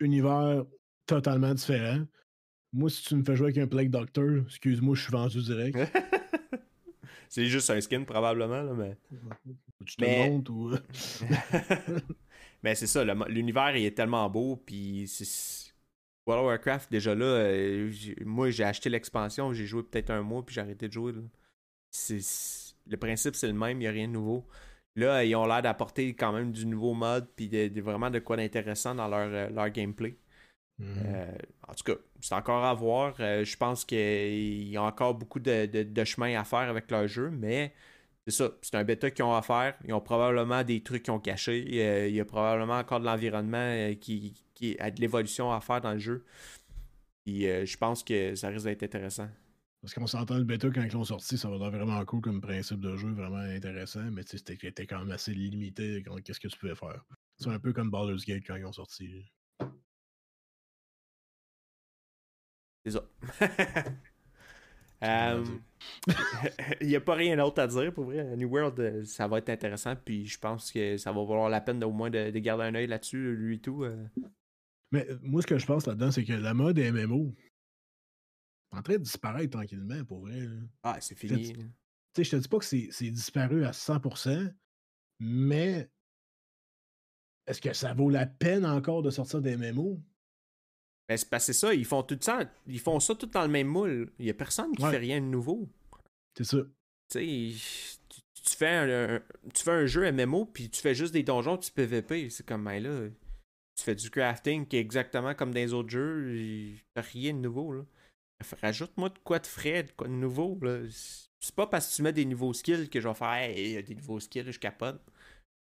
[0.00, 0.64] univers
[1.06, 2.04] totalement différent.
[2.74, 5.78] Moi, si tu me fais jouer avec un Plague Doctor, excuse-moi, je suis vendu direct.
[7.28, 8.98] c'est juste un skin, probablement, là, mais.
[9.86, 10.28] Tu te mais...
[10.28, 10.72] montes ou.
[12.64, 15.72] mais c'est ça, l'univers il est tellement beau, puis c'est
[16.26, 17.92] World of Warcraft, déjà là, euh,
[18.24, 21.12] moi j'ai acheté l'expansion, j'ai joué peut-être un mois, puis j'ai arrêté de jouer.
[21.12, 24.48] le principe c'est le même, il n'y a rien de nouveau.
[24.96, 28.36] Là, ils ont l'air d'apporter quand même du nouveau mode, puis de, vraiment de quoi
[28.36, 30.16] d'intéressant dans leur, euh, leur gameplay.
[30.78, 30.86] Mhm.
[31.06, 33.14] Euh, en tout cas, c'est encore à voir.
[33.18, 37.30] je pense qu'il y a encore beaucoup de, de, chemin à faire avec leur jeu,
[37.30, 37.72] mais
[38.26, 39.76] c'est ça, c'est un bêta qu'ils ont à faire.
[39.84, 41.64] Ils ont probablement des trucs qu'ils ont cachés.
[42.08, 45.92] Il y a, probablement encore de l'environnement qui, qui a de l'évolution à faire dans
[45.92, 46.24] le jeu.
[47.26, 49.28] Et euh, je pense que ça risque d'être intéressant.
[49.80, 52.40] Parce qu'on s'entend le bêta quand ils l'ont sorti, ça va être vraiment cool comme
[52.40, 56.74] principe de jeu, vraiment intéressant, mais c'était quand même assez limité qu'est-ce que tu pouvais
[56.74, 57.04] faire?
[57.36, 59.26] C'est un peu comme Baldur's Gate quand ils ont sorti.
[62.84, 63.04] C'est ça.
[65.02, 65.44] Euh,
[66.80, 68.36] il n'y a pas rien d'autre à dire pour vrai.
[68.38, 69.94] New World, euh, ça va être intéressant.
[69.96, 72.86] Puis je pense que ça va valoir la peine au moins de, garder un œil
[72.86, 73.84] là-dessus, lui et tout.
[74.92, 77.34] Mais euh, moi, ce que je pense là-dedans, c'est que la mode MMO
[78.72, 80.46] est en train de disparaître tranquillement, pour vrai.
[80.82, 81.52] Ah, c'est fini.
[81.52, 81.62] Tu
[82.16, 84.54] sais, je te dis pas que c'est disparu à 100%,
[85.18, 85.90] mais
[87.46, 90.00] est-ce que ça vaut la peine encore de sortir des MMO?
[91.08, 93.48] Ben, c'est parce que ça, ils font tout ça, ils font ça tout dans le
[93.48, 94.10] même moule.
[94.18, 95.68] Il y a personne qui fait rien de nouveau.
[96.36, 96.58] C'est ça.
[97.10, 101.22] Tu sais, tu, fais un, tu fais un jeu MMO, puis tu fais juste des
[101.22, 102.30] donjons, tu PVP.
[102.30, 103.08] C'est comme, ben là,
[103.76, 107.38] tu fais du crafting qui est exactement comme dans les autres jeux, il rien de
[107.38, 107.72] nouveau.
[107.72, 107.82] Là.
[108.62, 110.58] Rajoute-moi de quoi de frais, de quoi de nouveau.
[111.40, 113.76] C'est pas parce que tu mets des nouveaux skills que je vais faire il y
[113.76, 115.02] a des nouveaux skills, je capote.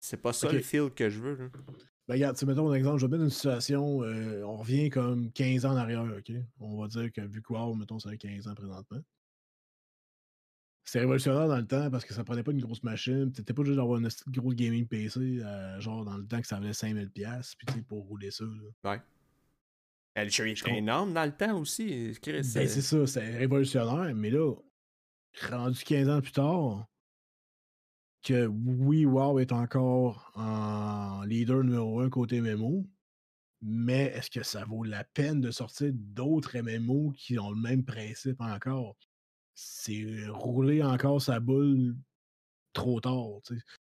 [0.01, 1.51] C'est pas ça le feel que je veux.
[2.11, 5.65] Ben regarde, mettons un exemple, je vais mettre une situation, euh, on revient comme 15
[5.65, 6.33] ans en arrière, OK?
[6.59, 8.99] On va dire que vu quoi, mettons, ça fait 15 ans présentement.
[10.85, 13.31] C'est révolutionnaire dans le temps parce que ça prenait pas une grosse machine.
[13.31, 16.59] T'étais pas juste d'avoir une grosse gaming PC, euh, genre dans le temps que ça
[16.59, 18.43] valait 5000$, puis pour rouler ça.
[18.43, 18.91] Là.
[18.91, 19.01] Ouais.
[20.17, 22.13] Elle était énorme dans le temps aussi.
[22.27, 24.53] Ben, c'est ça, c'est révolutionnaire, mais là,
[25.49, 26.90] rendu 15 ans plus tard,
[28.23, 32.87] que oui, WoW est encore en leader numéro un côté MMO,
[33.63, 37.85] mais est-ce que ça vaut la peine de sortir d'autres MMO qui ont le même
[37.85, 38.97] principe encore?
[39.55, 41.97] C'est rouler encore sa boule
[42.73, 43.41] trop tard.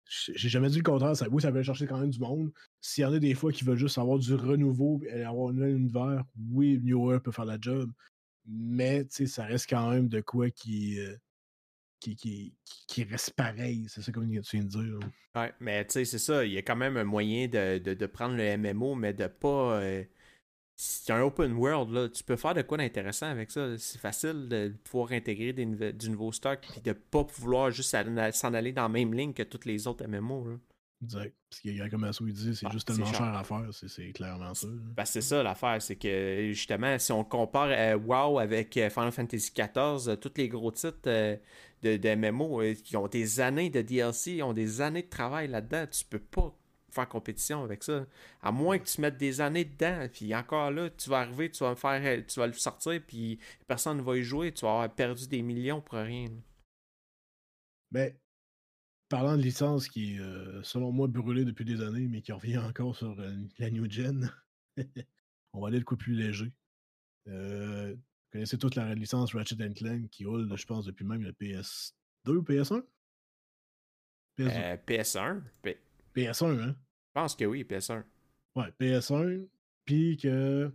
[0.07, 1.17] J'ai jamais dit le contraire.
[1.17, 2.53] Ça, oui, ça veut chercher quand même du monde.
[2.81, 5.53] S'il y en a des fois qui veulent juste avoir du renouveau et avoir un
[5.55, 7.91] nouvel univers, oui, New peut faire la job.
[8.47, 11.01] Mais ça reste quand même de quoi qui.
[11.01, 11.17] Euh,
[12.15, 12.55] qui,
[12.87, 13.87] qui, reste pareil.
[13.89, 14.99] C'est ça comme tu viens de dire.
[15.35, 16.45] Ouais, mais tu sais, c'est ça.
[16.45, 19.81] Il y a quand même un moyen de, de, prendre le MMO, mais de pas.
[19.81, 20.05] Euh,
[20.77, 22.09] c'est un open world, là.
[22.09, 23.79] Tu peux faire de quoi d'intéressant avec ça.
[23.79, 27.97] C'est facile de pouvoir intégrer des, du nouveau stock et de pas vouloir juste
[28.33, 30.49] s'en aller dans la même ligne que toutes les autres MMO.
[30.49, 30.57] Là.
[31.05, 31.35] Exact.
[31.51, 34.13] Parce qu'il y a comme il dit, c'est bah, juste tellement cher à faire, c'est
[34.13, 34.67] clairement ça.
[34.71, 39.13] Ben, c'est ça l'affaire, c'est que justement, si on compare euh, WoW avec euh, Final
[39.13, 41.39] Fantasy XIV, euh, tous les gros titres
[41.85, 46.05] de, MMO qui ont des années de DLC, ont des années de travail là-dedans, tu
[46.05, 46.57] peux pas
[46.91, 48.07] faire compétition avec ça.
[48.41, 51.65] À moins que tu mettes des années dedans, puis encore là, tu vas arriver, tu
[51.65, 54.95] vas faire, tu vas le sortir, puis personne ne va y jouer, tu vas avoir
[54.95, 56.29] perdu des millions pour rien.
[57.91, 58.17] Mais
[59.09, 62.59] parlant de licence qui est, euh, selon moi, brûlée depuis des années, mais qui revient
[62.59, 64.31] encore sur euh, la New Gen,
[65.53, 66.53] on va aller le coup plus léger.
[67.29, 67.95] Euh,
[68.35, 72.43] connaissez toute la licence Ratchet Clank qui roule, je pense, depuis même le PS2 ou
[72.43, 72.83] PS1
[74.37, 75.41] PS1
[76.17, 76.77] PS1, hein?
[76.77, 78.03] Je pense que oui, PS1.
[78.57, 79.47] Ouais, PS1,
[79.85, 80.73] puis que.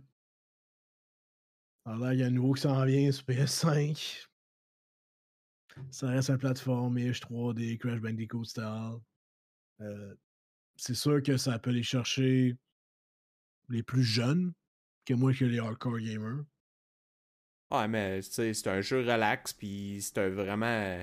[1.84, 4.26] Alors il y a un nouveau qui s'en vient sur PS5.
[5.90, 9.00] Ça reste une plateforme Ish 3D, Crash Bandicoot style.
[9.82, 10.14] Euh,
[10.76, 12.56] c'est sûr que ça peut aller chercher
[13.68, 14.54] les plus jeunes
[15.04, 16.44] que moi que les hardcore gamers.
[17.70, 20.98] Ouais, mais c'est un jeu relax, puis c'est vraiment.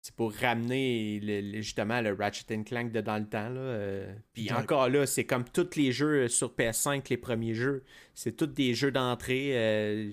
[0.00, 1.20] C'est pour ramener
[1.60, 3.48] justement le Ratchet Clank de dans le temps.
[3.48, 3.60] Là.
[3.60, 4.14] Euh.
[4.32, 7.84] puis encore là, c'est comme tous les jeux sur PS5, les premiers jeux.
[8.14, 9.50] C'est tous des jeux d'entrée.
[9.54, 10.10] Euh,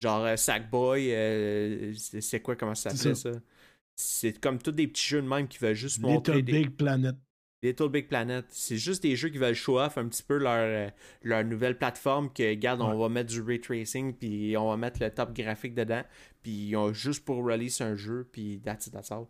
[0.00, 3.32] Genre euh, Sackboy, euh, c'est quoi, comment ça s'appelle ça?
[3.96, 6.36] C'est comme tous des petits jeux de même qui veulent juste montrer.
[6.36, 7.16] Little Big Planet.
[7.62, 8.44] Little Big Planet.
[8.50, 10.90] C'est juste des jeux qui veulent show off un petit peu leur, euh,
[11.22, 15.02] leur nouvelle plateforme que, regarde, on va mettre du ray tracing, puis on va mettre
[15.02, 16.04] le top graphique dedans,
[16.42, 19.26] puis ont juste pour release un jeu, puis that's it, that's all.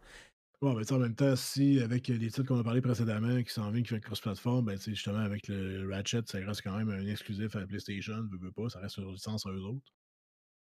[0.61, 3.71] Bon, mais en même temps, si avec les titres qu'on a parlé précédemment qui s'en
[3.71, 7.55] viennent, qui fait cross-platform, ben, justement, avec le Ratchet, ça reste quand même un exclusif
[7.55, 9.93] à la PlayStation, ne veut pas, ça reste sur licence à eux autres.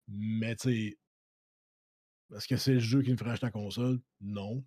[0.08, 0.98] Mais tu sais,
[2.36, 4.00] est-ce que c'est le jeu qui me ferait acheter la console?
[4.22, 4.64] Non.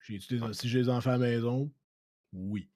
[0.00, 0.20] si
[0.68, 1.72] j'ai des enfants à la maison,
[2.32, 2.68] oui.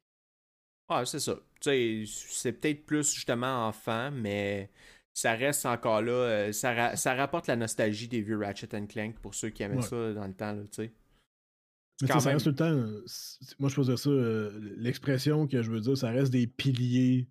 [0.89, 1.37] Ah, c'est ça.
[1.61, 4.71] Tu sais, c'est peut-être plus justement enfant, mais
[5.15, 6.13] ça reste encore là.
[6.13, 10.13] Euh, ça, ça, rapporte la nostalgie des vieux Ratchet Clank pour ceux qui aimaient ça
[10.13, 10.93] dans le temps, tu sais.
[12.03, 12.75] Mais ça reste tout le temps.
[13.59, 14.11] Moi, je faisais ça.
[14.11, 17.29] Euh, l'expression que je veux dire, ça reste des piliers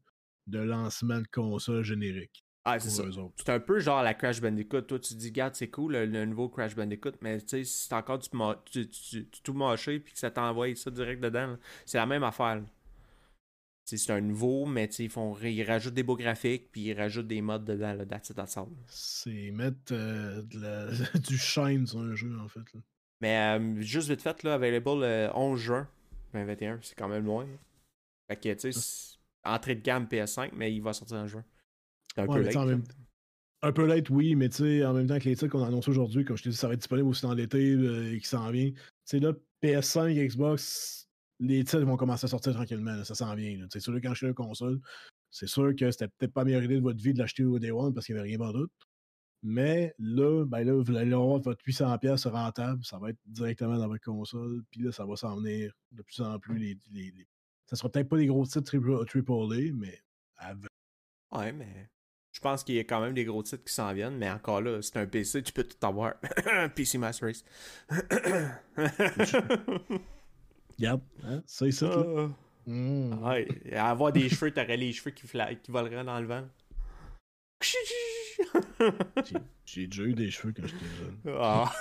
[0.48, 2.46] de lancement de console générique.
[2.64, 3.04] Ah, c'est ça.
[3.38, 4.82] C'est un peu genre la Crash Bandicoot.
[4.82, 7.88] Toi, tu te dis, regarde, c'est cool le, nouveau Crash Bandicoot, mais tu sais, si
[7.88, 8.30] c'est encore du,
[8.66, 12.62] tu, tu, tout mâché puis que ça t'envoie ça direct dedans, c'est la même affaire.
[13.84, 17.42] C'est un nouveau, mais ils, font, ils rajoutent des beaux graphiques puis ils rajoutent des
[17.42, 17.94] modes dedans.
[17.94, 18.32] Là, that's
[18.88, 20.42] C'est mettre euh,
[21.28, 22.62] du shine sur un jeu, en fait.
[23.22, 25.88] Mais euh, juste vite fait, là, available le 11 juin
[26.34, 27.48] 2021, c'est quand même loin.
[28.30, 31.44] Fait que, tu sais, entrée de gamme PS5, mais il va sortir en juin.
[32.18, 32.56] Un peu late.
[33.64, 35.88] Un peu late, oui, mais tu sais, en même temps que les titres qu'on annonce
[35.88, 38.28] aujourd'hui, comme je te dis, ça va être disponible aussi dans l'été euh, et qui
[38.28, 38.72] s'en vient.
[38.72, 41.08] Tu sais, là, PS5, Xbox,
[41.40, 43.68] les titres vont commencer à sortir tranquillement, ça s'en vient.
[43.72, 44.80] C'est sûr, quand je suis une console,
[45.30, 47.60] c'est sûr que c'était peut-être pas la meilleure idée de votre vie de l'acheter au
[47.60, 48.74] Day One parce qu'il n'y avait rien d'autre.
[49.44, 53.88] Mais là, ben là, vous allez avoir votre 800$ rentable, ça va être directement dans
[53.88, 56.58] votre console, puis là, ça va s'en venir de plus en plus.
[56.58, 57.28] Les, les, les...
[57.66, 60.00] Ça sera peut-être pas des gros titres AAA, mais
[61.32, 61.90] Ouais, mais
[62.32, 64.62] je pense qu'il y a quand même des gros titres qui s'en viennent, mais encore
[64.62, 66.14] là, c'est un PC, tu peux tout avoir.
[66.76, 67.44] PC Master Race.
[70.84, 71.00] Hein?
[71.46, 71.92] c'est ça.
[71.94, 72.28] Ah.
[72.68, 76.44] Ouais, avoir des cheveux, t'aurais les cheveux qui, qui voleraient dans le vent.
[79.66, 81.18] J'ai déjà eu des cheveux quand j'étais jeune.
[81.40, 81.72] Ah.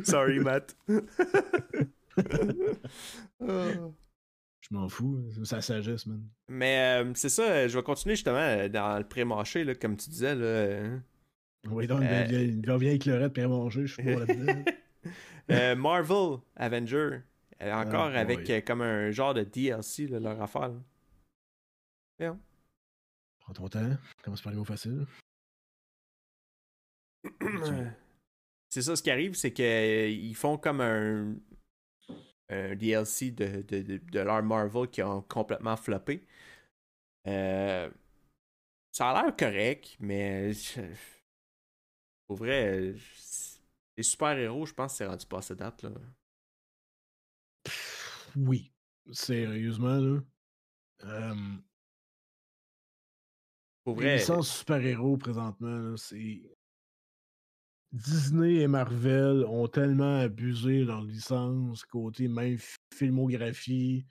[0.04, 0.76] Sorry, Matt.
[4.68, 6.26] Je m'en fous, c'est sa sagesse, man.
[6.48, 10.08] Mais euh, c'est ça, je vais continuer justement euh, dans le pré-marché, là, comme tu
[10.08, 10.34] disais.
[10.34, 10.98] Là, euh.
[11.68, 12.26] Oui, donc, euh...
[12.30, 14.64] il vient avec le pré-manger, je suis pas là-dedans.
[15.50, 17.20] euh, Marvel Avenger,
[17.60, 20.68] encore ah, avec euh, comme un genre de DLC, là, leur affaire.
[20.68, 20.82] Là.
[22.18, 22.40] Bien.
[23.40, 25.06] Prends ton temps, commence par les mots faciles.
[28.68, 31.34] c'est ça, ce qui arrive, c'est qu'ils font comme un,
[32.48, 36.26] un DLC de, de, de, de, leur Marvel qui ont complètement floppé.
[37.26, 37.90] Euh,
[38.92, 40.52] ça a l'air correct, mais
[42.26, 42.94] pour vrai,
[43.96, 45.82] les super-héros, je pense que c'est rendu pas cette date.
[45.82, 45.90] Là.
[48.36, 48.72] Oui,
[49.12, 50.20] sérieusement, là.
[51.04, 51.34] Euh...
[53.84, 54.04] Pour vrai.
[54.06, 56.53] Les licences super-héros présentement, c'est.
[57.94, 62.58] Disney et Marvel ont tellement abusé leur licence, côté même
[62.92, 64.04] filmographie,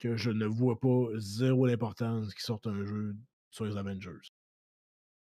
[0.00, 3.14] que je ne vois pas zéro l'importance qu'ils sortent un jeu
[3.52, 4.32] sur les Avengers.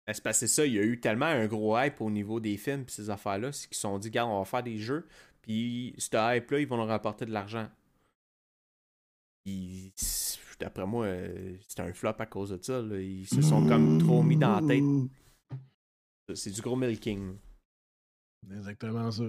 [0.07, 2.57] Ben, c'est passé ça, il y a eu tellement un gros hype au niveau des
[2.57, 5.05] films et ces affaires-là, c'est qu'ils se sont dit, regarde, on va faire des jeux,
[5.43, 7.69] puis ce hype-là, ils vont nous rapporter de l'argent.
[10.59, 12.79] D'après moi, euh, c'était un flop à cause de ça.
[12.79, 14.83] Ils se sont comme trop mis dans la tête.
[16.33, 17.35] C'est du gros milking.
[18.51, 19.23] Exactement ça.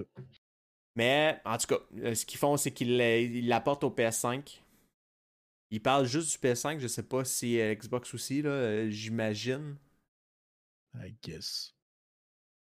[0.95, 4.61] Mais, en tout cas, euh, ce qu'ils font, c'est qu'ils l'apportent au PS5.
[5.71, 6.79] Ils parlent juste du PS5.
[6.79, 9.75] Je sais pas si euh, Xbox aussi, là, euh, j'imagine.
[10.95, 11.75] I guess.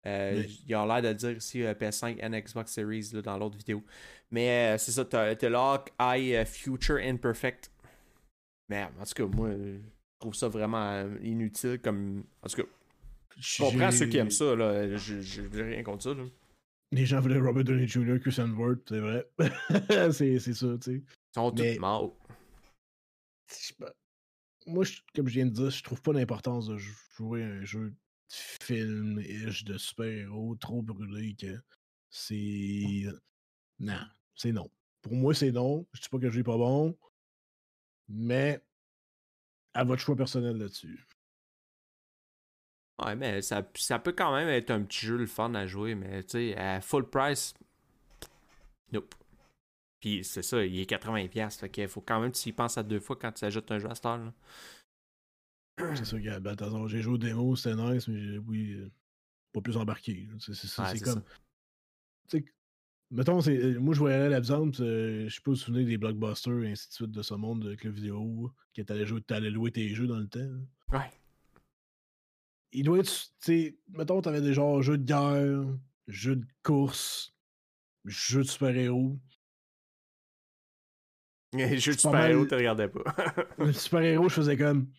[0.08, 0.50] Euh, Mais...
[0.68, 3.84] Ils ont l'air de dire ici PS5 and Xbox Series là, dans l'autre vidéo.
[4.32, 7.72] Mais c'est ça, t'as Lock Eye Future Imperfect.
[8.70, 9.80] Mais en tout cas, moi, je
[10.20, 12.26] trouve ça vraiment inutile comme.
[12.42, 12.70] En tout cas,
[13.38, 14.98] je comprends ceux qui aiment ça, là.
[14.98, 16.24] J'ai rien contre ça, là.
[16.92, 19.30] Les gens voulaient Robert Downey Jr., Chris Hemsworth, c'est vrai.
[20.14, 20.94] c'est ça, tu sais.
[20.94, 22.16] Ils sont tous morts.
[24.66, 27.90] Moi, je, comme je viens de dire, je trouve pas l'importance de jouer un jeu
[27.90, 27.96] de
[28.30, 31.58] film ish de super-héros trop brûlé que
[32.10, 33.06] c'est.
[33.80, 34.02] Non,
[34.36, 34.70] c'est non.
[35.02, 35.86] Pour moi, c'est non.
[35.94, 36.98] Je dis pas que jeu est pas bon,
[38.10, 38.62] mais
[39.74, 41.07] à votre choix personnel là-dessus.
[43.04, 45.94] Ouais, mais ça, ça peut quand même être un petit jeu le fun à jouer,
[45.94, 47.54] mais tu sais, à full price,
[48.92, 49.14] nope.
[50.00, 52.78] Puis c'est ça, il est 80$, fait qu'il faut quand même que tu y penses
[52.78, 54.34] à deux fois quand tu ajoutes un jeu à cette heure.
[55.96, 56.48] C'est ça, Gab.
[56.48, 58.90] Attention, j'ai joué au démo, c'était nice, mais oui, euh,
[59.54, 60.28] pas plus embarqué.
[60.40, 61.22] C'est ouais, comme.
[62.30, 62.46] Tu sais,
[63.12, 63.42] mettons,
[63.80, 66.94] moi je voyais l'exemple, je sais pas si vous souvenez des blockbusters et ainsi de
[66.94, 70.18] suite de ce monde avec le vidéo, que t'allais jouer, t'allais louer tes jeux dans
[70.18, 70.50] le temps.
[70.92, 71.12] Ouais
[72.78, 73.12] il doit être.
[73.12, 75.66] Tu sais, mettons, t'avais des genres jeux de guerre,
[76.08, 77.36] jeux de course,
[78.06, 79.18] jeux de super-héros.
[81.54, 82.48] Les jeux de super-héros, mal...
[82.48, 83.16] tu regardais pas.
[83.58, 84.92] le super-héros, je faisais comme.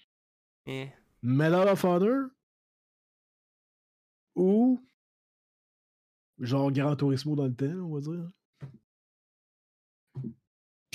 [0.67, 0.89] Eh.
[1.23, 2.31] Medal of Honor
[4.35, 4.81] ou
[6.39, 8.31] genre Grand Turismo dans le temps, on va dire.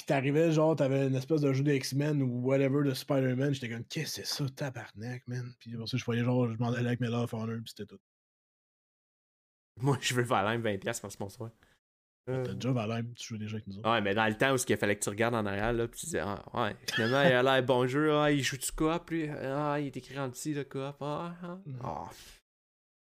[0.03, 3.53] Puis t'arrivais, genre, t'avais une espèce de jeu de X-Men ou whatever de Spider-Man.
[3.53, 5.49] J'étais comme, qu'est-ce que c'est ça, tabarnak, man?
[5.59, 7.85] Puis pour ça, je voyais, genre, je m'en allais avec mes Love Honor, puis c'était
[7.85, 8.01] tout.
[9.79, 11.51] Moi, je veux Valheim 20$ parce que mon soir.
[12.27, 12.43] Euh...
[12.43, 13.89] T'as déjà Valheim, tu jouais déjà avec nous autres.
[13.89, 16.01] Ouais, mais dans le temps où il fallait que tu regardes en arrière, là, puis
[16.01, 19.09] tu disais, ah, ouais, finalement, il a l'air bon jeu, ah, il joue du coop,
[19.09, 21.79] lui, ah, il est écrit en petit, le coop, ah, ah, mm.
[21.81, 22.09] ah.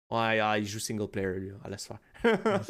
[0.09, 1.51] Ouais, ah, il joue single player, lui.
[1.63, 1.99] Ah, laisse faire.
[2.23, 2.61] Ah,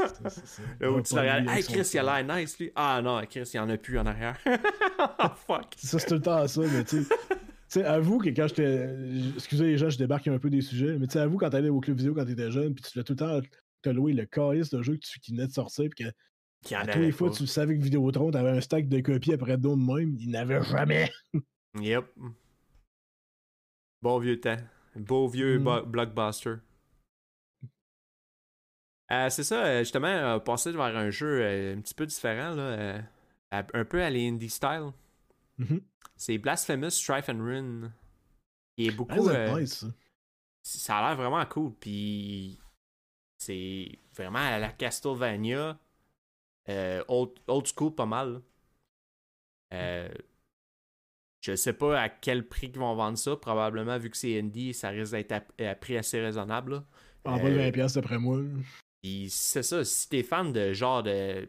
[0.80, 2.72] Là où tu le regardes, hey, Chris, il a l'air nice, lui.
[2.76, 4.40] Ah non, Chris, il en a plus en arrière.
[5.00, 5.76] oh, fuck.
[5.78, 7.06] Ça, c'est tout le temps ça, mais tu
[7.68, 7.84] sais.
[7.84, 8.90] Avoue que quand j'étais.
[9.36, 11.70] Excusez les gens, je débarque un peu des sujets, mais tu sais, avoue quand t'allais
[11.70, 13.40] au club vidéo quand t'étais jeune, puis tu voulais tout le temps
[13.84, 16.12] te louer le calice de jeu que tu, qui venait de sortir, puis que.
[16.64, 19.34] Qui en à tous les fois, tu savais que Vidéotron, t'avais un stack de copies
[19.34, 21.12] après d'autres même, il n'avait jamais.
[21.80, 22.06] yep.
[24.02, 24.58] Bon vieux temps.
[24.96, 25.84] Beau vieux mm.
[25.86, 26.56] blockbuster.
[29.12, 33.02] Euh, c'est ça, euh, justement, euh, passer vers un jeu un petit peu différent, là,
[33.52, 34.92] un peu à l'indie style.
[35.60, 35.82] Mm-hmm.
[36.16, 37.92] C'est Blasphemous Strife and Rune.
[38.76, 39.30] Qui est beaucoup.
[39.30, 39.86] Ah, nice,
[40.62, 40.98] ça.
[40.98, 41.74] a l'air vraiment cool.
[41.80, 42.60] Puis
[43.38, 45.80] c'est vraiment à la Castlevania.
[47.08, 48.42] Old, old, school, pas mal.
[49.74, 50.10] Euh,
[51.42, 53.36] je sais pas à quel prix ils vont vendre ça.
[53.36, 56.84] Probablement, vu que c'est indie, ça risque d'être à, prix assez raisonnable.
[57.26, 58.42] En bas de 20$ d'après moi
[59.30, 61.48] c'est ça, si t'es fan de genre de,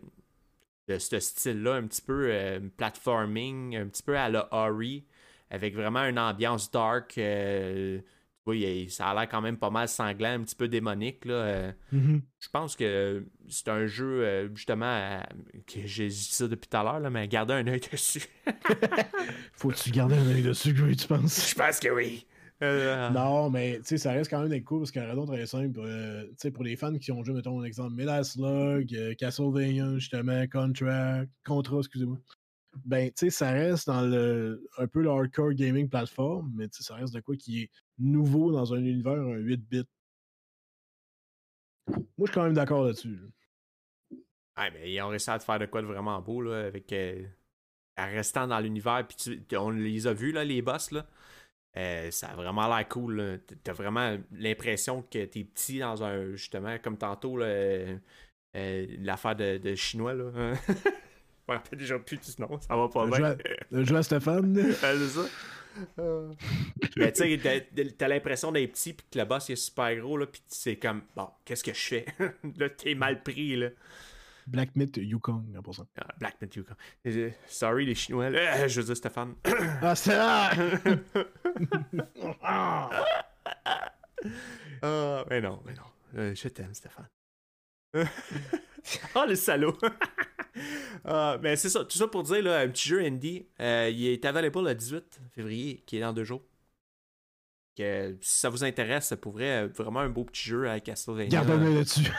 [0.89, 5.05] de ce style-là, un petit peu euh, platforming, un petit peu à la Ori,
[5.51, 8.05] avec vraiment une ambiance dark, euh, tu
[8.47, 11.27] oui, ça a l'air quand même pas mal sanglant, un petit peu démonique.
[11.27, 11.35] Là.
[11.35, 12.23] Euh, mm-hmm.
[12.41, 15.21] Je pense que c'est un jeu, justement,
[15.67, 18.27] que j'ai dit ça depuis tout à l'heure, mais garder un œil dessus.
[19.53, 21.51] Faut-tu garder un œil dessus, tu penses?
[21.51, 22.27] Je pense que oui.
[22.61, 25.81] Euh, non, mais ça reste quand même des cool parce a raison très simple.
[26.53, 31.79] pour les fans qui ont joué, mettons, un exemple, Metal Slug, Castlevania, justement, Contract, Contra,
[31.79, 32.19] excusez-moi
[32.85, 36.95] ben, tu sais, ça reste dans le, un peu le hardcore gaming platform, mais ça
[36.95, 39.85] reste de quoi qui est nouveau dans un univers, un 8 bits.
[41.89, 43.19] Moi, je suis quand même d'accord là-dessus.
[44.57, 46.93] Ah, mais ils ont réussi à te faire de quoi de vraiment beau, là, avec.
[46.93, 47.25] Euh,
[47.97, 51.07] en restant dans l'univers, puis on les a vus, là, les boss, là.
[51.79, 53.41] Euh, ça a vraiment l'air cool.
[53.63, 56.33] T'as vraiment l'impression que t'es petit dans un.
[56.35, 57.97] Justement, comme tantôt, euh,
[58.55, 60.25] l'affaire de, de, chinois, là.
[60.37, 60.55] Hein.
[60.69, 63.37] Je me rappelle déjà plus du nom, ça va pas bien.
[63.71, 64.55] Le jeu à Stéphane.
[64.81, 65.25] c'est ça.
[65.99, 66.33] Euh.
[66.97, 70.27] Mais tu sais, t'as, l'impression d'être petit, puis que le boss est super gros, là,
[70.27, 72.07] puis c'est comme, bon, qu'est-ce que je fais?
[72.59, 73.69] là, t'es mal pris, là.
[74.49, 75.85] Black Myth Yukong, pour ça.
[76.01, 76.77] Ah, Black Myth Yukong.
[77.07, 78.31] Euh, sorry, les Chinois.
[78.31, 78.67] Là.
[78.67, 79.35] Je veux dire, Stéphane.
[79.83, 80.51] ah, c'est là!
[84.83, 85.83] ah, mais non, mais non.
[86.17, 87.09] Euh, je t'aime, Stéphane.
[89.15, 89.77] oh, le salaud!
[91.05, 94.09] Ah, mais c'est ça, tout ça pour dire, là, un petit jeu indie, euh, il
[94.09, 96.43] est available le 18 février, qui est dans deux jours.
[97.77, 101.29] Que, si ça vous intéresse, ça pourrait euh, vraiment un beau petit jeu à Castlevania.
[101.29, 102.11] Gardez un œil là-dessus.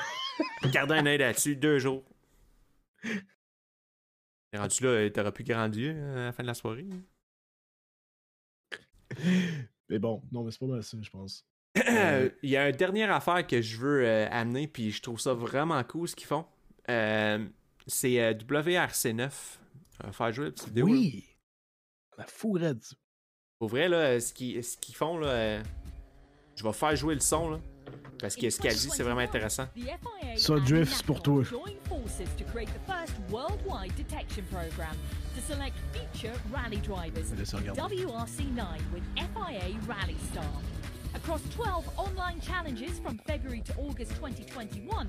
[0.71, 2.05] Gardez un œil là-dessus, deux jours.
[3.01, 6.87] T'es rendu là, t'auras pu grandir euh, à la fin de la soirée.
[9.89, 11.47] Mais bon, non, mais c'est pas mal ça, je pense.
[11.75, 15.83] Il y a une dernière affaire que je veux amener, puis je trouve ça vraiment
[15.83, 16.45] cool ce qu'ils font.
[17.89, 19.31] C'est euh, WRC9.
[20.03, 20.85] On va faire jouer la petite vidéo.
[20.87, 21.25] Oui!
[22.17, 22.93] La fourette.
[23.57, 25.63] Pour vrai, là, ce qu'ils font, là, euh,
[26.55, 27.59] je vais faire jouer le son, là.
[28.19, 29.65] Parce que ce qu'elle dit, c'est vraiment intéressant.
[30.35, 31.43] Ça, Drift, c'est pour toi.
[37.75, 40.61] WRC9 with FIA Rally Star.
[41.15, 45.07] Across 12 online challenges from February to August 2021,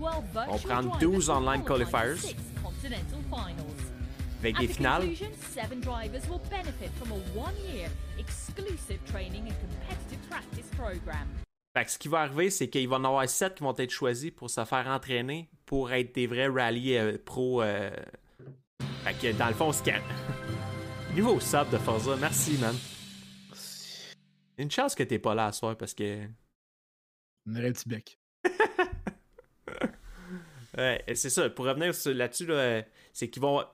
[0.00, 2.34] on prend 12 online qualifiers
[4.40, 5.08] avec des finales.
[11.78, 13.72] Fait que ce qui va arriver, c'est qu'il va y en avoir 7 qui vont
[13.76, 17.62] être choisis pour se faire entraîner pour être des vrais rallyes euh, pro.
[17.62, 17.92] Euh...
[19.04, 19.94] Fait que dans le fond, c'est
[21.14, 22.74] Nouveau sub de Forza, merci man.
[24.56, 26.26] Une chance que t'es pas là à soir parce que.
[27.46, 28.18] On aurait le petit bec.
[30.76, 31.50] Ouais, c'est ça.
[31.50, 32.48] Pour revenir là-dessus,
[33.12, 33.64] c'est qu'ils vont.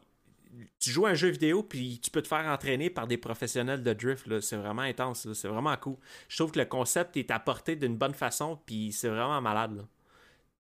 [0.78, 3.92] Tu joues un jeu vidéo, puis tu peux te faire entraîner par des professionnels de
[3.92, 4.40] drift.
[4.40, 5.32] C'est vraiment intense.
[5.32, 5.96] C'est vraiment cool.
[6.28, 9.86] Je trouve que le concept est apporté d'une bonne façon, puis c'est vraiment malade.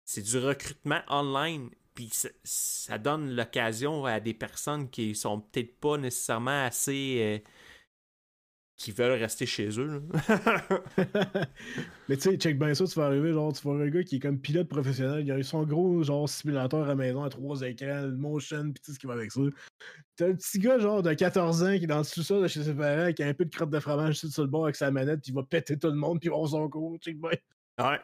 [0.05, 2.09] C'est du recrutement online, puis
[2.43, 7.17] ça, donne l'occasion à des personnes qui sont peut-être pas nécessairement assez.
[7.45, 7.49] Euh,
[8.81, 10.01] qui veulent rester chez eux.
[12.09, 14.15] mais tu sais, check bien ça, tu vas arriver, genre, tu vois un gars qui
[14.15, 17.61] est comme pilote professionnel, il a eu son gros, genre, simulateur à maison à trois
[17.61, 19.41] écrans, le motion, pis tout ce qui va avec ça.
[20.15, 22.63] T'as un petit gars, genre, de 14 ans qui est dans le sous-sol de chez
[22.63, 24.89] ses parents, qui a un peu de crotte de fromage sur le bord avec sa
[24.89, 27.19] manette, puis il va péter tout le monde, puis il va avoir son cours, check
[27.19, 27.31] bien.
[27.79, 27.99] Ouais.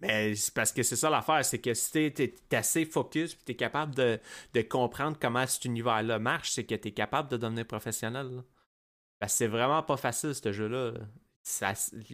[0.00, 3.44] Mais c'est parce que c'est ça l'affaire, c'est que si t'es es, assez focus puis
[3.44, 4.20] t'es capable de,
[4.52, 8.26] de, comprendre comment cet univers-là marche, c'est que t'es capable de devenir professionnel.
[8.26, 8.42] Là
[9.26, 10.92] c'est vraiment pas facile, ce jeu-là.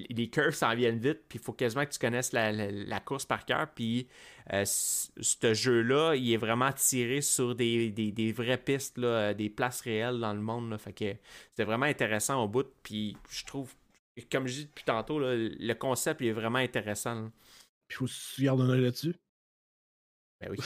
[0.08, 3.44] les curves s'en viennent vite, puis il faut quasiment que tu connaisses la, course par
[3.44, 3.68] cœur.
[3.74, 4.08] Puis
[4.52, 9.80] euh, ce jeu-là, il est vraiment tiré sur des, des, vraies pistes, là, des places
[9.80, 10.70] réelles dans le monde.
[10.70, 11.14] Là, fait que
[11.50, 12.66] c'était vraiment intéressant au bout.
[12.82, 13.74] Puis je trouve,
[14.30, 17.30] comme je dis depuis tantôt, le concept est vraiment intéressant.
[17.88, 19.14] Puis il faut se œil là-dessus.
[20.40, 20.58] Ben oui.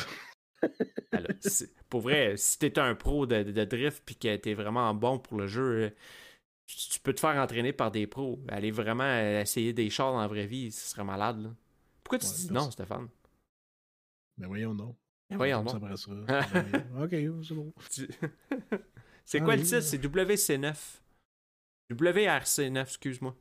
[1.89, 5.39] pour vrai, si t'es un pro de, de drift puis que t'es vraiment bon pour
[5.39, 5.95] le jeu,
[6.67, 8.41] tu peux te faire entraîner par des pros.
[8.49, 11.43] Aller vraiment essayer des chars dans la vraie vie, ce serait malade.
[11.43, 11.51] Là.
[12.03, 13.09] Pourquoi tu dis non, Stéphane?
[14.37, 14.97] Ben voyons non.
[15.31, 15.79] Ben voyons non.
[15.79, 15.95] Ben,
[17.03, 17.73] ok, c'est bon.
[19.25, 19.81] c'est quoi le titre?
[19.81, 21.01] C'est WC9.
[21.91, 23.37] WRC9, excuse-moi.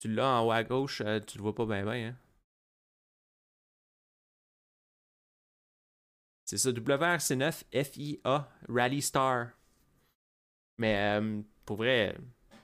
[0.00, 2.16] Tu l'as en haut à gauche, euh, tu le vois pas bien bien, hein?
[6.44, 9.50] C'est ça, WRC9 FIA Rally Star.
[10.76, 12.56] Mais euh, pour vrai, je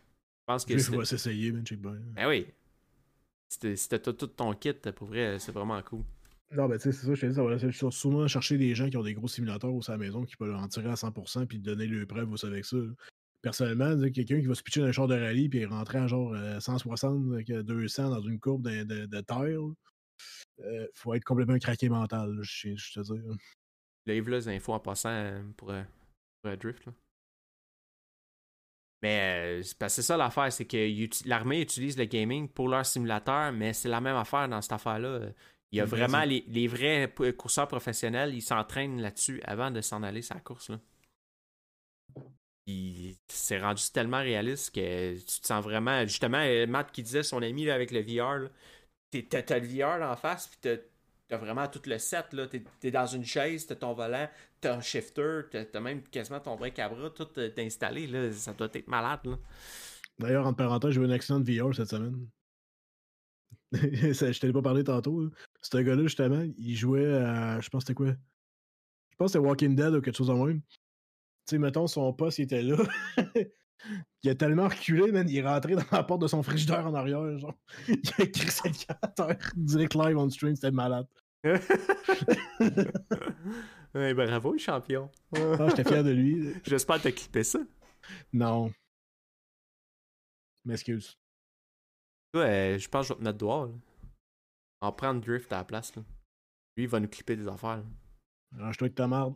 [0.46, 0.72] pense que.
[0.74, 2.46] Il faut s'essayer, Ben Check Ben oui.
[3.48, 6.04] Si t'as tout ton kit, pour vrai, c'est vraiment cool.
[6.52, 7.34] Non, ben tu sais, c'est ça, je te dis,
[7.78, 10.24] ça va souvent chercher des gens qui ont des gros simulateurs au à la maison
[10.24, 12.76] qui peuvent en tirer à 100% puis donner le preuve aussi avec ça.
[13.40, 16.34] personnellement, quelqu'un qui va se pitcher dans un char de rallye puis rentrer à genre
[16.34, 19.60] euh, 160, avec, euh, 200 dans une courbe de, de, de terre,
[20.60, 23.18] euh, faut être complètement craqué mental, je je te dis.
[23.18, 23.34] là.
[24.06, 26.84] Les infos en passant euh, pour, pour euh, Drift.
[26.86, 26.92] Là.
[29.02, 32.68] Mais euh, c'est parce que c'est ça l'affaire, c'est que l'armée utilise le gaming pour
[32.68, 35.20] leur simulateur, mais c'est la même affaire dans cette affaire-là.
[35.72, 40.02] Il y a vraiment les, les vrais courseurs professionnels, ils s'entraînent là-dessus avant de s'en
[40.02, 40.68] aller sa course.
[40.68, 40.80] Là.
[42.66, 46.02] Puis C'est rendu tellement réaliste que tu te sens vraiment.
[46.02, 48.48] Justement, euh, Matt qui disait son ami là, avec le VR,
[49.10, 50.70] t'as le VR là en face, puis
[51.30, 52.32] t'as vraiment tout le set.
[52.32, 52.48] là.
[52.48, 54.28] T'es es dans une chaise, t'as ton volant,
[54.60, 58.08] t'as un shifter, t'as t'as même quasiment ton break à bras, tout euh, est installé.
[58.08, 58.32] Là.
[58.32, 59.20] Ça doit être malade.
[59.24, 59.38] Là.
[60.18, 62.26] D'ailleurs, entre parenthèses, j'ai eu un accident de VR cette semaine.
[63.72, 65.22] Je t'avais pas parlé tantôt.
[65.22, 65.30] là.
[65.62, 67.60] Ce gars-là, justement, il jouait à.
[67.60, 68.08] Je pense c'était quoi?
[68.08, 70.60] Je pense que c'était Walking Dead ou quelque chose en même.
[70.62, 70.76] Tu
[71.46, 72.76] sais, mettons, son poste, il était là.
[74.22, 75.28] il a tellement reculé, man.
[75.28, 77.38] Il est rentré dans la porte de son frigidaire en arrière.
[77.38, 77.54] Genre.
[77.88, 80.54] Il a camp à terre direct live on stream.
[80.54, 81.06] C'était malade.
[83.92, 85.10] Ouais, bravo, champion.
[85.34, 86.54] Ah, j'étais fier de lui.
[86.64, 87.58] J'espère que t'as clippé ça.
[88.32, 88.72] Non.
[90.64, 91.18] M'excuse.
[92.34, 93.66] Ouais, je pense que je vais te mettre dehors.
[93.66, 93.72] Là.
[94.82, 95.96] En prendre Drift à la place.
[95.96, 96.02] Là.
[96.76, 97.82] Lui, il va nous clipper des affaires.
[98.56, 99.34] Range-toi avec ta marde.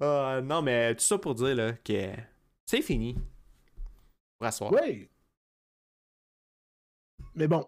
[0.00, 2.10] Ah, non, mais tout ça pour dire là, que
[2.66, 3.14] c'est fini.
[4.38, 4.72] Pour asseoir.
[4.72, 5.08] Oui.
[7.34, 7.66] Mais bon.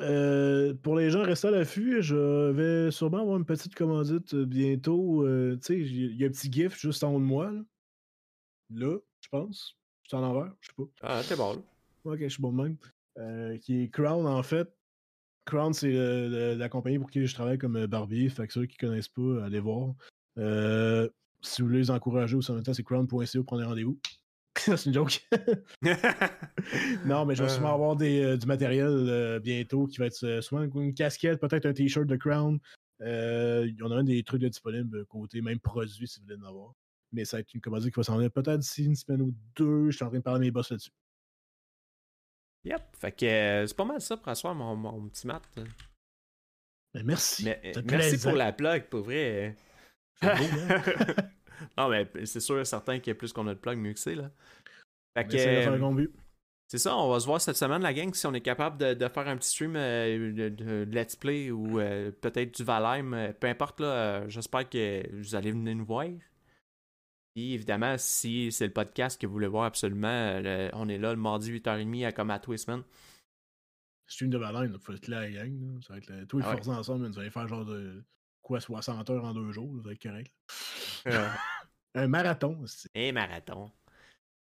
[0.00, 4.44] euh, pour les gens restés à l'affût, je vais sûrement avoir une petite commandite euh,
[4.46, 5.22] bientôt.
[5.24, 7.50] euh, tu sais, il y a un petit GIF juste en haut de moi.
[7.50, 7.62] Là,
[8.70, 9.76] Là, je pense.
[10.08, 10.84] C'est en envers, je sais pas.
[11.02, 11.60] Ah, t'es bon, là.
[12.04, 12.76] Ok, je suis bon de même.
[13.18, 14.68] Euh, qui est Crown, en fait.
[15.46, 18.28] Crown, c'est euh, la compagnie pour qui je travaille comme euh, barbier.
[18.28, 19.94] Fait que ceux qui connaissent pas, allez voir.
[20.38, 21.08] Euh,
[21.42, 23.98] si vous voulez les encourager aussi en même temps, c'est crown.co, prenez rendez-vous.
[24.56, 25.20] c'est une joke.
[27.04, 27.52] non, mais je vais Euh.
[27.52, 31.40] sûrement avoir des, euh, du matériel euh, bientôt qui va être euh, souvent une casquette,
[31.40, 32.58] peut-être un t-shirt de Crown.
[33.02, 36.26] Euh, Il y en a un des trucs de disponibles côté même produit si vous
[36.26, 36.72] voulez en avoir.
[37.12, 39.34] Mais ça va être une commodité qui va s'en venir peut-être d'ici une semaine ou
[39.54, 39.90] deux.
[39.90, 40.90] Je suis en train de parler à mes boss là-dessus.
[42.64, 42.82] Yep.
[42.98, 45.42] Fait que euh, c'est pas mal ça pour asseoir mon, mon petit mat.
[46.94, 47.44] Mais merci.
[47.44, 49.54] Mais, euh, merci pour la plug, pour vrai.
[50.22, 50.82] Beau, hein?
[51.78, 53.92] non, mais c'est sûr et certain qu'il y a plus qu'on a de plug, mieux
[53.92, 54.30] que c'est, là.
[55.16, 56.06] Fait que, euh,
[56.68, 58.94] c'est ça, on va se voir cette semaine, la gang, si on est capable de,
[58.94, 62.64] de faire un petit stream euh, de, de- de Let's Play ou euh, peut-être du
[62.64, 63.32] Valheim.
[63.38, 66.04] peu importe, là, j'espère que vous allez venir nous voir.
[67.38, 71.12] Et évidemment, si c'est le podcast que vous voulez voir absolument, le- on est là
[71.12, 72.82] le mardi 8h30 à comme à Twistman.
[74.08, 75.60] Stream de Valheim, il faut être là, la gang.
[75.74, 75.80] là.
[75.86, 76.26] Ça va être le...
[76.26, 76.56] Tous les Ah ouais.
[76.56, 78.02] forces ensemble, vous allez faire genre de
[78.46, 80.32] quoi, 60 heures en deux jours, va être correct.
[81.08, 81.28] Euh,
[81.94, 82.90] Un marathon, c'est.
[82.94, 83.72] Et marathon.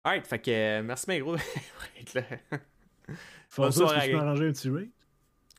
[0.05, 1.36] Alright, fait que euh, merci bien gros
[3.57, 4.88] Bonne ça, soirée, tu peux arranger un petit rate?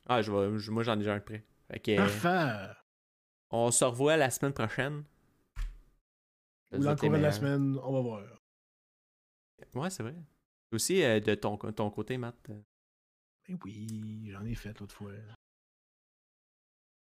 [0.08, 1.44] Ah, je vais, je- moi j'en ai déjà un prêt.
[1.72, 2.74] Fait que, Parfait!
[3.52, 5.04] on se revoit la semaine prochaine.
[6.72, 8.24] Ou Vous l'encours de la semaine, on va voir.
[9.76, 10.16] Ouais, c'est vrai.
[10.72, 12.36] Aussi, euh, de ton, ton côté, Matt,
[13.48, 15.12] Mais oui, j'en ai fait l'autre fois.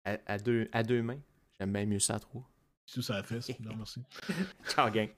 [0.05, 1.21] À, à deux, à deux mains,
[1.59, 2.49] j'aime bien mieux ça à trois.
[2.93, 4.03] Tout ça fait, non merci.
[4.69, 5.09] Ciao, gang.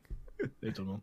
[0.60, 1.00] Salut tout le monde.